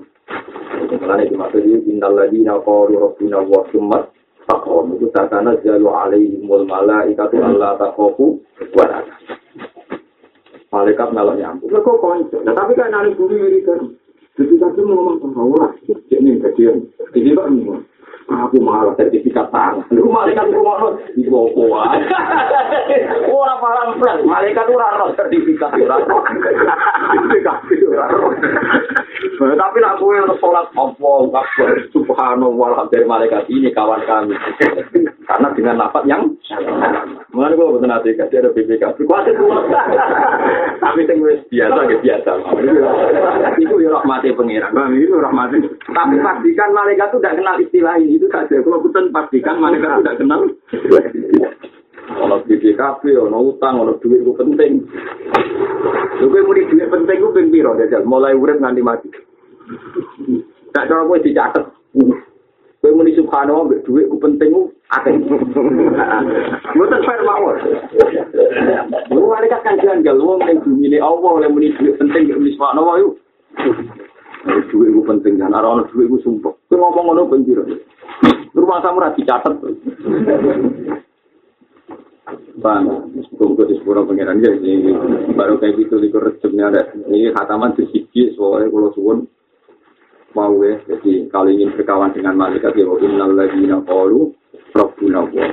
[0.91, 3.99] Mulane dimaksud iki innal ladina qalu rabbuna wa summa
[4.47, 8.39] taqom itu takana jalu alaihimul malaikatu alla taqafu
[8.77, 9.03] wa la
[10.71, 11.67] Malaikat melok nyambut.
[11.67, 12.37] Lah kok konco.
[12.47, 13.91] Nah, tapi kan nang bumi wiridan.
[14.39, 15.75] Jadi kan ngomong sama orang.
[15.83, 16.87] Jadi kecil.
[17.11, 17.83] Jadi kok ngomong.
[18.29, 19.85] Aku malah sertifikat tanah.
[19.89, 21.95] Lu malaikat itu mau di bawah
[23.31, 25.97] Orang paham plus, malaikat itu raro sertifikat ora.
[26.03, 27.57] Sertifikat
[27.87, 28.05] ora.
[29.41, 34.37] Tapi lah gue untuk sholat apa, akbar, subhanallah dari malaikat ini kawan kami.
[35.25, 36.27] Karena dengan lapat yang
[37.31, 38.83] Mengenai gue betul nanti kasih ada BPK.
[39.07, 39.39] Kuatir
[40.83, 42.31] Tapi yang biasa, ya biasa.
[43.55, 44.75] Itu ya rahmati pengiran.
[44.91, 45.57] Itu rahmati.
[45.87, 48.19] Tapi pastikan malaikat itu tidak kenal istilah ini.
[48.21, 48.61] Itu saja.
[48.61, 50.45] Kalau bukan pastikan mereka tidak kenal.
[52.11, 54.85] Kalau BPKB, ono utang, ono duit itu penting.
[56.21, 57.73] Lu gue mau duit penting gue pengen biro,
[58.05, 59.09] mulai urut nganti mati.
[60.69, 61.65] Tak cara gue dicatat.
[62.81, 65.13] Gue mau subhanallah, duit gue penting gue akeh.
[66.75, 67.57] Gue tak fair mawar.
[69.09, 73.13] Lu mereka kan janggal, lu yang bumi Allah, yang mau duit penting gue subhanallah yuk.
[74.69, 76.51] Duit gue penting, dan arah duit gue sumpah.
[76.67, 77.63] Gue ngomong ngono penjiro.
[78.51, 79.55] Rumah kamu rasi catat.
[82.61, 82.85] Bang,
[83.31, 84.93] semoga di sepuluh pengiran ya, ini
[85.33, 86.81] baru kayak gitu di kerjanya ada.
[86.93, 89.19] Ini khataman di sisi, soalnya kalau suwun
[90.31, 94.31] mau ya, jadi kalau ingin berkawan dengan malaikat ya, innal ladina qalu
[94.71, 95.45] rabbuna wa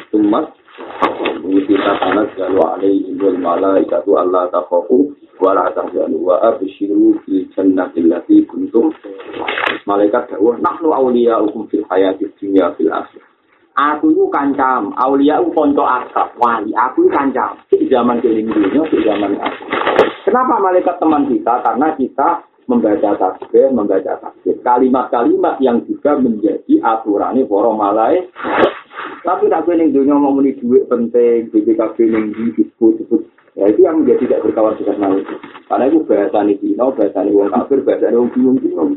[1.68, 5.70] kita tanah jalu alaihi wal malaikatu Allah takhafu wa la
[6.14, 8.94] wa abshiru bil jannati allati kuntum.
[9.86, 13.22] Malaikat dawuh nahnu awliya'ukum fil hayati dunya fil akhir
[13.78, 16.74] aku itu kancam aulia itu konco akrab wali.
[16.74, 19.64] Aku itu kancam di zaman keling dunia di zaman aku.
[20.26, 21.54] Kenapa malaikat teman kita?
[21.62, 22.28] Karena kita
[22.68, 24.60] membaca tasbih, membaca tasbih.
[24.60, 28.28] Kalimat-kalimat yang juga menjadi aturannya para malaikat.
[29.26, 33.22] Tapi tak pengen dunia ngomongin duit penting, BPKB yang disebut-sebut.
[33.58, 35.38] Ya itu yang menjadi tidak berkawan dengan malaikat.
[35.66, 38.90] Karena itu bahasa ini Cina, bahasa ini wong kafir, bahasa ini wong bingung-bingung.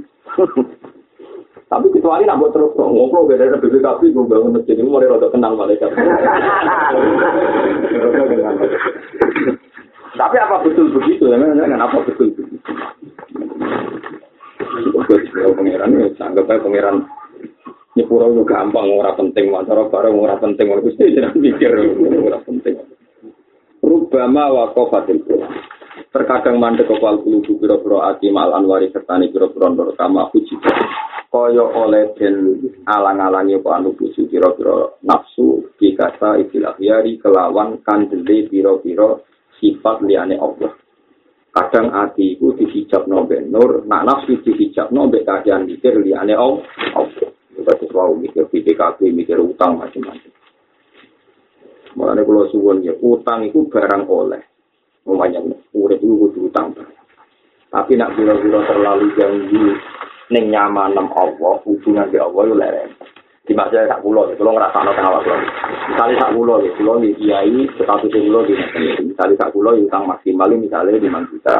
[1.71, 5.27] Tapi kecuali nak buat terus ngobrol beda dari BPKB, gue bangun masjid ini mulai rada
[5.33, 5.89] kenal malaikat.
[10.11, 11.31] Tapi apa betul begitu?
[11.31, 11.39] Ya,
[11.79, 12.61] apa betul begitu?
[15.57, 16.97] Pangeran ya, anggap aja pangeran
[18.21, 21.71] nyepuro itu gampang, ora penting, macara bareng ora penting, ora pasti jangan mikir,
[22.21, 22.75] ora penting.
[23.81, 25.49] Rubama wakofatil Quran.
[26.11, 30.59] Terkadang mandek kepal kulubu biro-biro ati mal anwari sertani biro-biro ndor kama puji.
[31.31, 39.23] Oleh den alang-alangi apa anu puji biro-biro nafsu dikata istilah yari kelawan kandele biro-biro
[39.57, 40.75] sifat liane Allah.
[41.51, 46.63] kadang ati iku dihijab nombe nur nak nafsu dihijab nombe kajian mikir liane om
[47.61, 50.31] kita sesuatu mikir PDKB mikir utang macam-macam.
[51.95, 54.41] Mulanya kalau suwon ya utang itu barang oleh.
[55.05, 55.41] Umumnya
[55.73, 56.73] urip itu kudu utang
[57.71, 59.63] tapi nak biro-biro terlalu janji
[60.27, 62.91] neng nyaman nem Allah hubungan di Allah itu lereng
[63.47, 65.33] di masa sak kulo ya, kulo ngerasa no tengah waktu.
[65.91, 68.53] Misalnya sak kulo ya, kulo nih kiai status kulo di
[69.07, 71.57] misalnya sak kulo utang maksimal misalnya lima juta.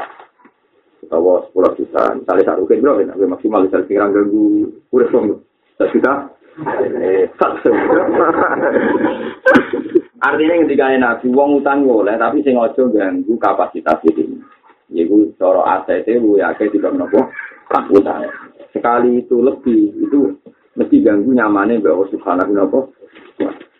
[1.01, 2.03] Atau sepuluh juta.
[2.13, 5.33] Misalnya sak rukin bro, ya, maksimal misalnya tinggal ganggu udah suami
[5.79, 6.13] sak juta.
[7.01, 7.63] Eh, sak
[10.21, 14.37] Artinya ketika nabi wong utang boleh, tapi sing ojo ganggu kapasitas ini.
[14.91, 17.31] Yaitu coro aset itu ya kayak tidak nopo
[17.95, 18.27] utang.
[18.75, 20.35] Sekali itu lebih itu
[20.75, 23.70] mesti ganggu nyamane Allah subhanahu wa ta'ala.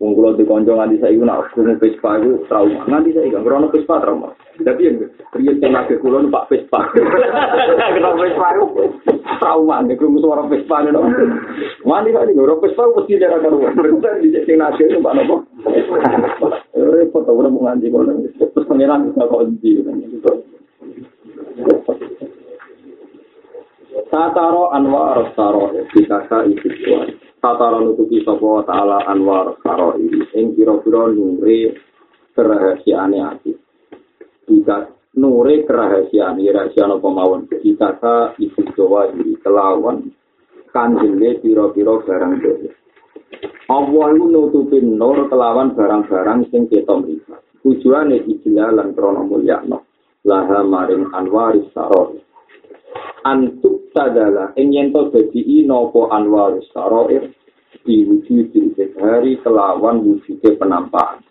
[0.00, 2.88] Wong kula di kanca nganti saiki nak krungu Vespa iku trauma.
[2.88, 4.32] Nganti saiki kan krono Vespa trauma.
[4.56, 4.96] Tapi yang
[5.36, 6.88] riyen sing lagi kula numpak Vespa.
[8.00, 8.66] Kenapa Vespa iku
[9.44, 10.96] trauma nek krungu suara Vespa nek.
[11.84, 13.60] Mandi kali ngoro Vespa mesti daerah karo.
[13.60, 15.44] Terus di sing nasi numpak nopo.
[16.72, 18.24] Repot ora mau nganti kono.
[18.40, 19.84] Terus pangeran bisa kunci.
[24.08, 27.29] Tataro anwar saro dikasa isi kuat.
[27.40, 30.28] Tataro nutupi sopo ta'ala anwar saro ini.
[30.36, 31.72] Yang kira-kira nuri
[32.36, 33.56] kerahasiaan hati.
[34.44, 37.48] Jika nuri kerahasiaan, rahasia no pemawon.
[37.48, 40.12] Dikasa isi jawa ini kelawan
[40.68, 42.70] kanjile piro-piro barang doa.
[43.70, 47.40] Allah itu nutupin nur kelawan barang-barang sing kita mripat.
[47.64, 49.86] Tujuane ijilalan krono mulyakno.
[50.28, 52.20] Laha maring anwaris sarori.
[53.26, 54.54] Antuk sadala.
[54.56, 57.30] Ing yen to dadi napa anwar sarair
[57.86, 61.24] diwujud di hari kelawan wujude penampakan.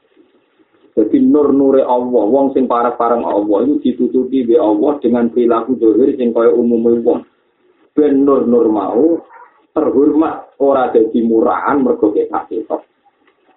[0.97, 6.36] Jadi nur-nure Allah wong sing parek-pareng Allah itu ditutupi be Allah dengan perilaku dohir sing
[6.36, 7.20] kaya umumnya wong.
[7.95, 9.24] Ben nur-nur mau
[9.72, 12.84] terhormat ora dadi murahan mergo ketok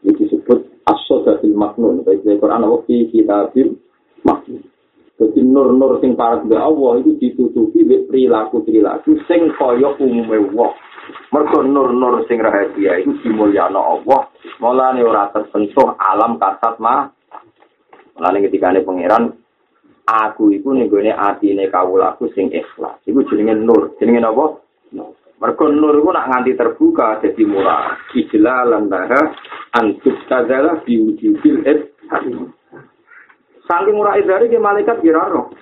[0.02, 3.78] itu disebut as-sadatul maknun baik Quran Allah fi kitabil
[4.26, 4.62] maknun
[5.22, 10.74] Jadi nur-nur sing parek be Allah itu ditutupi be perilaku-perilaku sing kaya umume wong.
[11.30, 14.26] Mergo nur-nur sing rahasia itu dimulyano Allah.
[14.58, 17.14] Mulane ora tersentuh alam kasat mah.
[18.18, 19.30] Ketika ini pangeran
[20.10, 22.98] aku iku ning gone atine kawulaku sing ikhlas.
[23.06, 23.94] Iku jenenge nur.
[24.02, 24.58] Jenenge apa?
[25.38, 27.94] Mergo nur iku nak nganti terbuka dadi murah.
[28.10, 29.22] Ijlalan daha
[29.78, 31.94] antuk tadzala biwujudil et
[33.66, 35.54] Saking murah dari ke malaikat kiraro.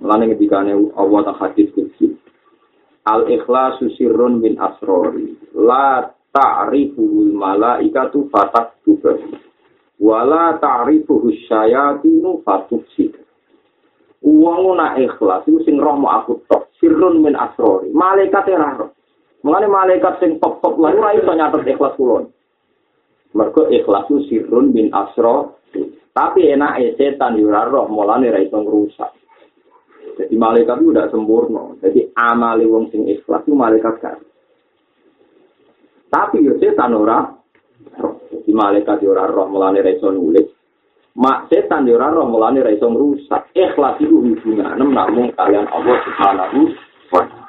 [0.00, 2.14] Mulane ketika Allah tak hadis kursi.
[3.04, 5.34] Al ikhlasu sirrun min asrori.
[5.52, 9.18] La ta'rifuhul malaikatu fatak tugas.
[10.00, 13.12] Wala ta'rifuhus syayatinu fatuk sih.
[14.20, 16.70] Uang nak ikhlas itu sing roh mau aku tok.
[16.78, 17.90] Sirrun min asrori.
[17.92, 18.94] Malaikat ya roh.
[19.42, 22.30] Mulane malaikat sing top-top lah ora iso nyatet ikhlas kulon.
[23.36, 25.58] Mergo ikhlas itu sirrun min asrori.
[26.20, 29.08] Tapi enak ya setan yura roh mulane ra iso ngrusak.
[30.20, 31.80] Jadi malaikat itu udah sempurna.
[31.80, 34.20] Jadi amali wong sing ikhlas itu malaikat kan.
[36.12, 37.24] Tapi yo setan ora
[38.28, 40.44] Jadi malaikat yura roh mulane ra iso nulis.
[41.16, 43.56] Mak setan yura roh mulane ra iso ngrusak.
[43.56, 46.60] Ikhlas itu hubungan namun kalian Allah Subhanahu
[47.16, 47.48] wa taala.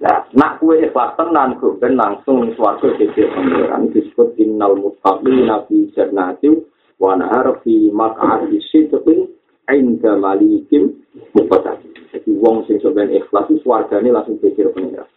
[0.00, 6.64] Nah, nak kue ikhlas tenan ben langsung swarga pengiran di disebut innal muttaqina fi jannatin
[7.00, 9.32] wa nahar fi maq'adi sidqin
[9.72, 11.00] inda malikim
[11.32, 11.96] muqtadir.
[12.12, 15.08] Jadi wong sing sampeyan ikhlas itu swargane langsung pikir pengira.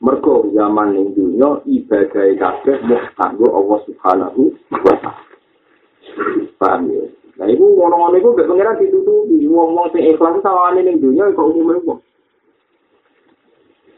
[0.00, 4.42] Mergo zaman ning dunya ibadah kabeh mung kanggo Allah Subhanahu
[4.72, 5.24] wa taala.
[6.56, 7.04] Paham ya?
[7.40, 9.48] Nah, iku ngono-ngono iku gak pengiran ditutupi.
[9.48, 12.00] Wong-wong sing ikhlas sawane ning dunya kok umume wong.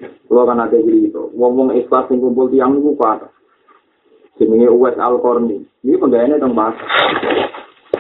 [0.02, 3.23] Kalau kan ada gitu, ngomong ikhlas yang kumpul tiang itu kuat.
[4.40, 5.64] Jenenge Uwais Al-Qarni.
[5.84, 6.84] Ini penggayaannya tentang bahasa.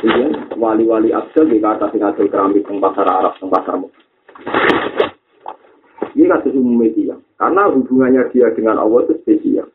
[0.02, 0.28] Iya,
[0.58, 3.74] wali-wali Abdul di kata sing hasil keramik tentang pasar Arab, tentang pasar
[6.12, 7.14] Ini kata umum media.
[7.36, 9.68] Karena hubungannya dia dengan Allah itu spesial.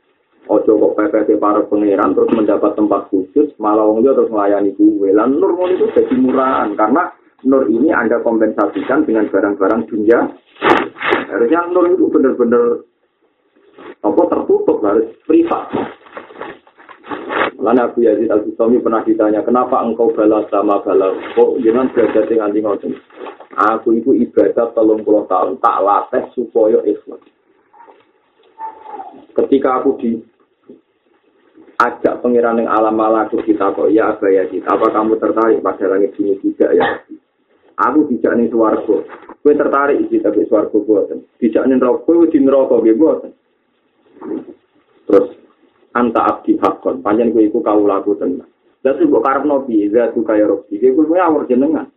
[0.48, 5.12] Ojo kok PPT para pangeran terus mendapat tempat khusus, malah wong terus melayani gue.
[5.12, 7.12] Lan nur itu jadi murahan karena
[7.44, 10.24] nur ini Anda kompensasikan dengan barang-barang dunia
[11.28, 12.82] Harusnya nur itu benar-benar
[14.02, 15.68] apa tertutup harus privat.
[17.58, 21.18] Lalu Abu Yazid Al Bustami pernah ditanya, kenapa engkau balas sama balas?
[21.34, 22.78] Kok jangan belajar dengan tinggal
[23.58, 27.18] Aku itu ibadah telung puluh tahun, tak latih supaya ikhlas.
[29.34, 30.22] Ketika aku di
[31.82, 36.14] ajak pengiran yang alam malaku kita kok ya Abu Yazid, apa kamu tertarik pada langit
[36.22, 36.86] ini tidak ya?
[37.78, 39.06] Aku tidak nih suaraku.
[39.42, 41.26] Kue tertarik sih tapi suaraku buatan.
[41.42, 43.32] Tidak nih rokok, kue di gue buatan.
[45.10, 45.28] Terus
[45.96, 48.50] anta abdi hakon, panjang kue iku kau laku tenang.
[48.84, 50.80] Dan itu karep nopi, zatu kaya robi.
[50.80, 51.88] Dia kue awur jenengan.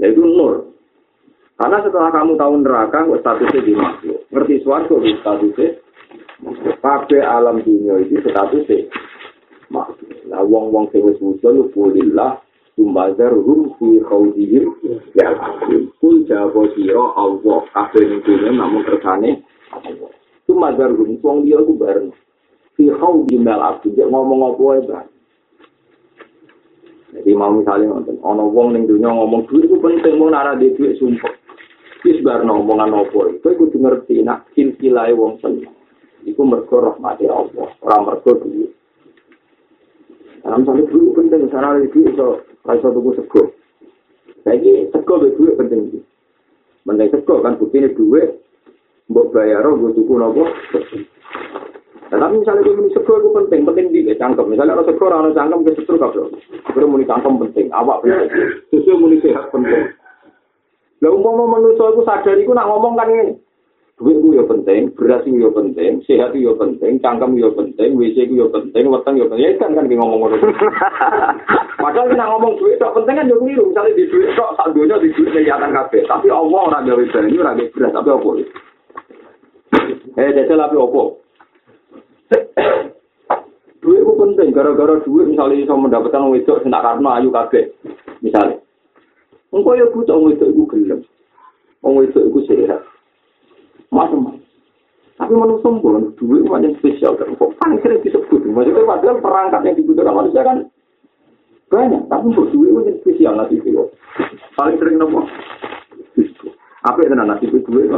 [0.00, 0.72] Ya itu nur.
[1.54, 4.18] Karena setelah kamu tahu neraka, kok statusnya di makhluk.
[4.34, 5.68] Ngerti suaraku di statusnya.
[6.82, 8.90] Kabeh alam dunia itu statusnya
[9.70, 10.10] makhluk.
[10.26, 12.42] Nah, wong-wong sing wis lu kulillah
[12.72, 14.64] Tumbazar hum fi khawdihim
[15.12, 15.28] ya
[16.00, 19.44] Kul jabo siro Allah Kabeh ning dunia namun kersane
[20.52, 22.12] Tumbazar hum Suang dia itu bareng.
[22.76, 23.88] Fi khawdihim ya abdi.
[23.96, 25.00] Dia ngomong apa ya
[27.12, 30.72] Jadi mau misalnya nonton Ono wong ning dunia ngomong duit itu penting Mau nara di
[30.76, 31.32] duit sumpah.
[32.04, 35.72] Wis bar ngomongan apa Itu kudu ngerti Nak silsilai wong seneng
[36.24, 38.72] Iku mergo rahmati Allah Orang mergo duit
[40.42, 42.28] Nah, misalnya dulu penting, sana lagi itu
[42.66, 43.54] Kaiso tuku sego.
[44.42, 45.86] Saiki sego duit penting.
[45.86, 46.00] Iki.
[46.82, 48.41] Mending sego kan buktine duit
[49.10, 50.44] mbok bayar mbok tuku nopo.
[52.12, 54.44] Nah, tapi misalnya gue muni sego itu penting, penting di cangkem.
[54.52, 56.28] Misalnya orang sego orang cangkem ke setru kabel.
[56.68, 58.28] Gue muni cangkem penting, awak penting.
[58.68, 59.96] Sesuai muni sehat penting.
[61.00, 63.34] Lah umpama manusia itu sadar itu nak ngomong kan ini.
[64.02, 67.94] duit ku yo penting, beras ku yo penting, sehat ku yo penting, cangkem yo penting,
[67.94, 69.46] WC ku yo penting, weteng yo penting.
[69.46, 70.36] Ya kan kan ngomong ngono.
[71.82, 73.70] Padahal kita ngomong duit tok penting kan yo keliru.
[73.70, 76.02] Misalnya di duit tok sak dunya di duit kelihatan kabeh.
[76.04, 78.30] Tapi Allah ora gawe banyu, ora gawe beras, tapi opo?
[80.12, 81.22] Eh, jajal tapi opo?
[83.82, 86.22] duit ku penting, gara-gara duit misalnya bisa mendapatkan
[86.62, 87.64] sing tak karena ayu kabeh.
[88.22, 88.62] Misalnya.
[89.52, 91.00] Engko yo butuh wedok iku gelem.
[91.82, 92.80] Wong wedok iku sehat.
[93.92, 94.40] macam-macam.
[95.20, 97.36] Tapi manusia pun duit banyak spesial kan.
[97.36, 98.40] Kok paling sering disebut?
[98.48, 100.58] Maksudnya padahal perangkat yang dibutuhkan manusia kan
[101.68, 102.02] banyak.
[102.08, 103.92] Tapi untuk duit banyak spesial nanti itu.
[104.56, 105.28] Paling sering nopo.
[106.82, 107.90] Apa itu nanti itu duit?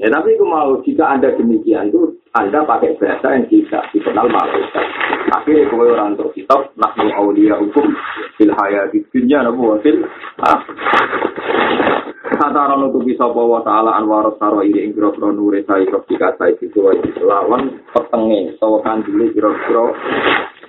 [0.00, 4.86] Ya tapi aku mau jika anda demikian itu anda pakai bahasa yang tidak dikenal malaikat.
[5.36, 7.92] Akhirnya kau orang untuk kitab nahmu aulia hukum
[8.40, 10.00] fil hayati dunya nabu fil
[12.32, 16.80] Kata orang untuk bisa bawa ta'ala anwar saro ini ing kira nure jika sai itu
[17.22, 19.84] lawan petenge sawakan dulu kira-kira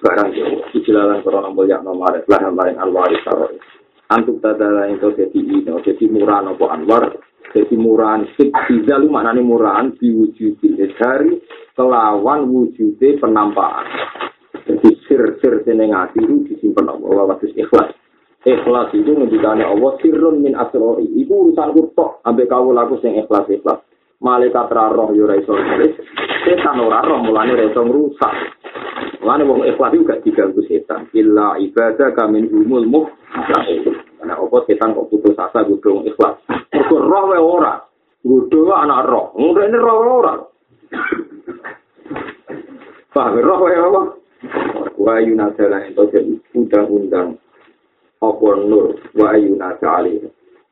[0.04, 3.48] barang itu jelalan kira nombol yang nomor lah nomor anwar saro
[4.12, 7.18] antuk tadala itu jadi ini jadi murah nopo anwar.
[7.54, 10.74] Jadi murahan sik lu maknane murahan diwujudi.
[10.98, 11.38] Dari
[11.78, 13.86] kelawan wujude penampakan.
[14.66, 17.94] Jadi sir-sir seneng ati itu disimpan Allah waktu ikhlas.
[18.42, 23.46] Ikhlas itu ngendikane Allah sirrun min asrori iku urusan kutok ambek kau laku sing ikhlas
[23.48, 23.80] ikhlas
[24.24, 25.52] malaikat roh yo ora iso
[26.48, 28.34] setan ora roh mulane ora iso ngrusak
[29.20, 33.08] mulane wong ikhlas juga diganggu setan illa ibadah kamin umul muh
[34.24, 36.40] Karena apa setan kok putus asa gudung ikhlas.
[36.48, 37.76] Mergo roh wae ora.
[38.24, 39.36] Gudung anak roh.
[39.36, 40.34] Ini roh ora.
[43.12, 44.02] Paham roh wae apa?
[44.96, 47.36] Wa yunadala itu jadi undang-undang
[48.24, 50.08] apa nur wa yunadala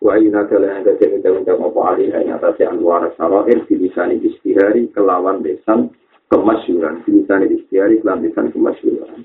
[0.01, 0.09] alih.
[0.09, 5.45] Wa yunadala yang jadi undang-undang apa alih yang atas anwar salair di lisan istihari kelawan
[5.45, 5.93] besan
[6.33, 7.05] kemasyuran.
[7.05, 9.21] Di lisan istihari kelawan besan kemasyuran.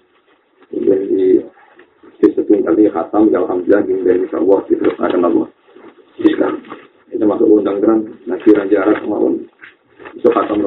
[0.77, 1.41] Jadi
[2.21, 5.49] disebut kali khatam ya alhamdulillah yang dari Allah diteruskan Allah
[6.17, 6.55] Islam
[7.07, 9.31] itu termasuk undang tenan, nanti raja arab mau.
[10.17, 10.59] Iso kata